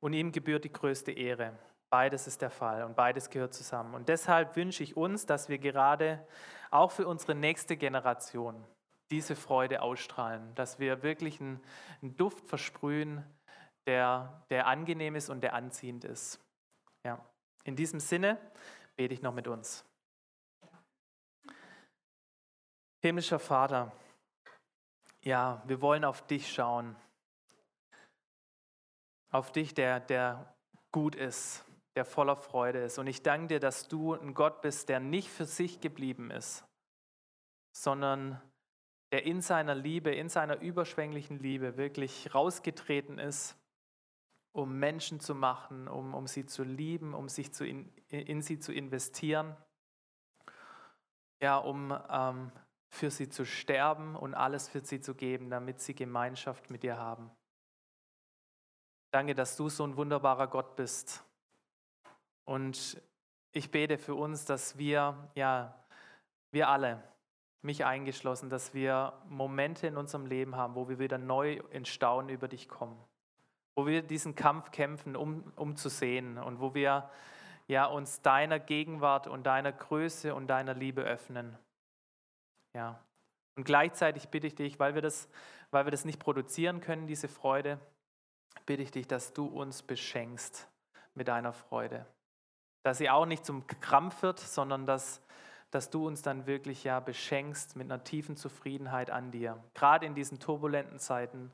Und 0.00 0.14
ihm 0.14 0.32
gebührt 0.32 0.64
die 0.64 0.72
größte 0.72 1.12
Ehre. 1.12 1.58
Beides 1.90 2.26
ist 2.26 2.40
der 2.40 2.50
Fall 2.50 2.82
und 2.82 2.96
beides 2.96 3.28
gehört 3.28 3.54
zusammen. 3.54 3.94
Und 3.94 4.08
deshalb 4.08 4.56
wünsche 4.56 4.82
ich 4.82 4.96
uns, 4.96 5.26
dass 5.26 5.48
wir 5.48 5.58
gerade 5.58 6.26
auch 6.70 6.90
für 6.90 7.06
unsere 7.06 7.34
nächste 7.34 7.76
Generation 7.76 8.64
diese 9.10 9.36
Freude 9.36 9.82
ausstrahlen, 9.82 10.54
dass 10.54 10.78
wir 10.78 11.02
wirklich 11.02 11.40
einen, 11.40 11.60
Duft 12.02 12.46
versprühen, 12.48 13.22
der, 13.86 14.42
der 14.50 14.66
angenehm 14.66 15.14
ist 15.14 15.28
und 15.28 15.42
der 15.42 15.54
anziehend 15.54 16.04
ist. 16.04 16.40
Ja. 17.04 17.24
In 17.64 17.76
diesem 17.76 18.00
Sinne 18.00 18.38
bete 18.96 19.14
ich 19.14 19.22
noch 19.22 19.34
mit 19.34 19.48
uns. 19.48 19.84
Himmlischer 23.00 23.38
Vater, 23.38 23.92
ja, 25.22 25.62
wir 25.66 25.80
wollen 25.80 26.04
auf 26.04 26.26
dich 26.26 26.52
schauen. 26.52 26.96
Auf 29.30 29.52
dich, 29.52 29.74
der, 29.74 30.00
der 30.00 30.54
gut 30.92 31.14
ist, 31.14 31.64
der 31.96 32.04
voller 32.04 32.36
Freude 32.36 32.80
ist. 32.84 32.98
Und 32.98 33.06
ich 33.06 33.22
danke 33.22 33.48
dir, 33.48 33.60
dass 33.60 33.88
du 33.88 34.14
ein 34.14 34.34
Gott 34.34 34.62
bist, 34.62 34.88
der 34.88 35.00
nicht 35.00 35.28
für 35.28 35.44
sich 35.44 35.80
geblieben 35.80 36.30
ist, 36.30 36.64
sondern 37.72 38.40
der 39.12 39.24
in 39.24 39.40
seiner 39.40 39.74
Liebe, 39.74 40.14
in 40.14 40.28
seiner 40.28 40.60
überschwänglichen 40.60 41.38
Liebe 41.38 41.76
wirklich 41.76 42.34
rausgetreten 42.34 43.18
ist, 43.18 43.56
um 44.54 44.78
Menschen 44.78 45.18
zu 45.18 45.34
machen, 45.34 45.88
um, 45.88 46.14
um 46.14 46.28
sie 46.28 46.46
zu 46.46 46.62
lieben, 46.62 47.12
um 47.12 47.28
sich 47.28 47.52
zu 47.52 47.66
in, 47.66 47.92
in 48.08 48.40
sie 48.40 48.60
zu 48.60 48.72
investieren, 48.72 49.56
ja, 51.42 51.58
um 51.58 51.92
ähm, 52.08 52.52
für 52.88 53.10
sie 53.10 53.28
zu 53.28 53.44
sterben 53.44 54.14
und 54.14 54.34
alles 54.34 54.68
für 54.68 54.78
sie 54.78 55.00
zu 55.00 55.16
geben, 55.16 55.50
damit 55.50 55.80
sie 55.80 55.96
Gemeinschaft 55.96 56.70
mit 56.70 56.84
dir 56.84 56.96
haben. 56.96 57.32
Danke, 59.10 59.34
dass 59.34 59.56
du 59.56 59.68
so 59.68 59.84
ein 59.84 59.96
wunderbarer 59.96 60.46
Gott 60.46 60.76
bist. 60.76 61.24
Und 62.44 63.02
ich 63.50 63.72
bete 63.72 63.98
für 63.98 64.14
uns, 64.14 64.44
dass 64.44 64.78
wir, 64.78 65.30
ja, 65.34 65.74
wir 66.52 66.68
alle, 66.68 67.02
mich 67.60 67.84
eingeschlossen, 67.84 68.50
dass 68.50 68.72
wir 68.72 69.14
Momente 69.28 69.88
in 69.88 69.96
unserem 69.96 70.26
Leben 70.26 70.54
haben, 70.54 70.76
wo 70.76 70.88
wir 70.88 71.00
wieder 71.00 71.18
neu 71.18 71.60
in 71.70 71.84
Staunen 71.84 72.28
über 72.28 72.46
dich 72.46 72.68
kommen, 72.68 73.02
wo 73.76 73.86
wir 73.86 74.02
diesen 74.02 74.34
Kampf 74.34 74.70
kämpfen, 74.70 75.16
um, 75.16 75.52
um 75.56 75.76
zu 75.76 75.88
sehen 75.88 76.38
und 76.38 76.60
wo 76.60 76.74
wir 76.74 77.10
ja, 77.66 77.86
uns 77.86 78.22
deiner 78.22 78.58
Gegenwart 78.58 79.26
und 79.26 79.44
deiner 79.44 79.72
Größe 79.72 80.34
und 80.34 80.46
deiner 80.48 80.74
Liebe 80.74 81.02
öffnen. 81.02 81.56
Ja, 82.74 83.00
Und 83.56 83.64
gleichzeitig 83.64 84.28
bitte 84.28 84.46
ich 84.46 84.54
dich, 84.54 84.78
weil 84.78 84.94
wir 84.94 85.02
das, 85.02 85.28
weil 85.70 85.86
wir 85.86 85.90
das 85.90 86.04
nicht 86.04 86.18
produzieren 86.18 86.80
können, 86.80 87.06
diese 87.06 87.28
Freude, 87.28 87.78
bitte 88.66 88.82
ich 88.82 88.90
dich, 88.90 89.06
dass 89.06 89.32
du 89.32 89.46
uns 89.46 89.82
beschenkst 89.82 90.68
mit 91.14 91.28
deiner 91.28 91.52
Freude. 91.52 92.06
Dass 92.82 92.98
sie 92.98 93.08
auch 93.08 93.26
nicht 93.26 93.46
zum 93.46 93.66
Krampf 93.66 94.22
wird, 94.22 94.40
sondern 94.40 94.86
dass, 94.86 95.22
dass 95.70 95.90
du 95.90 96.06
uns 96.06 96.22
dann 96.22 96.46
wirklich 96.46 96.84
ja 96.84 97.00
beschenkst 97.00 97.76
mit 97.76 97.90
einer 97.90 98.02
tiefen 98.04 98.36
Zufriedenheit 98.36 99.10
an 99.10 99.30
dir. 99.30 99.62
Gerade 99.74 100.04
in 100.04 100.14
diesen 100.14 100.38
turbulenten 100.38 100.98
Zeiten, 100.98 101.50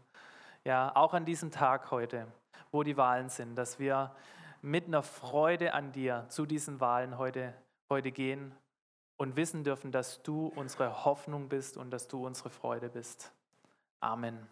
ja, 0.65 0.95
auch 0.95 1.15
an 1.15 1.25
diesem 1.25 1.51
Tag 1.51 1.91
heute, 1.91 2.27
wo 2.71 2.83
die 2.83 2.97
Wahlen 2.97 3.29
sind, 3.29 3.57
dass 3.57 3.79
wir 3.79 4.15
mit 4.63 4.87
einer 4.87 5.03
Freude 5.03 5.73
an 5.75 5.93
dir 5.93 6.27
zu 6.29 6.47
diesen 6.47 6.81
Wahlen 6.81 7.19
heute, 7.19 7.55
heute 7.89 8.13
gehen 8.13 8.55
und 9.17 9.37
wissen 9.37 9.65
dürfen, 9.65 9.93
dass 9.93 10.23
du 10.23 10.47
unsere 10.49 11.05
Hoffnung 11.05 11.49
bist 11.49 11.77
und 11.77 11.91
dass 11.91 12.09
du 12.09 12.27
unsere 12.27 12.51
Freude 12.51 12.89
bist. 12.89 13.33
Amen. 14.01 14.49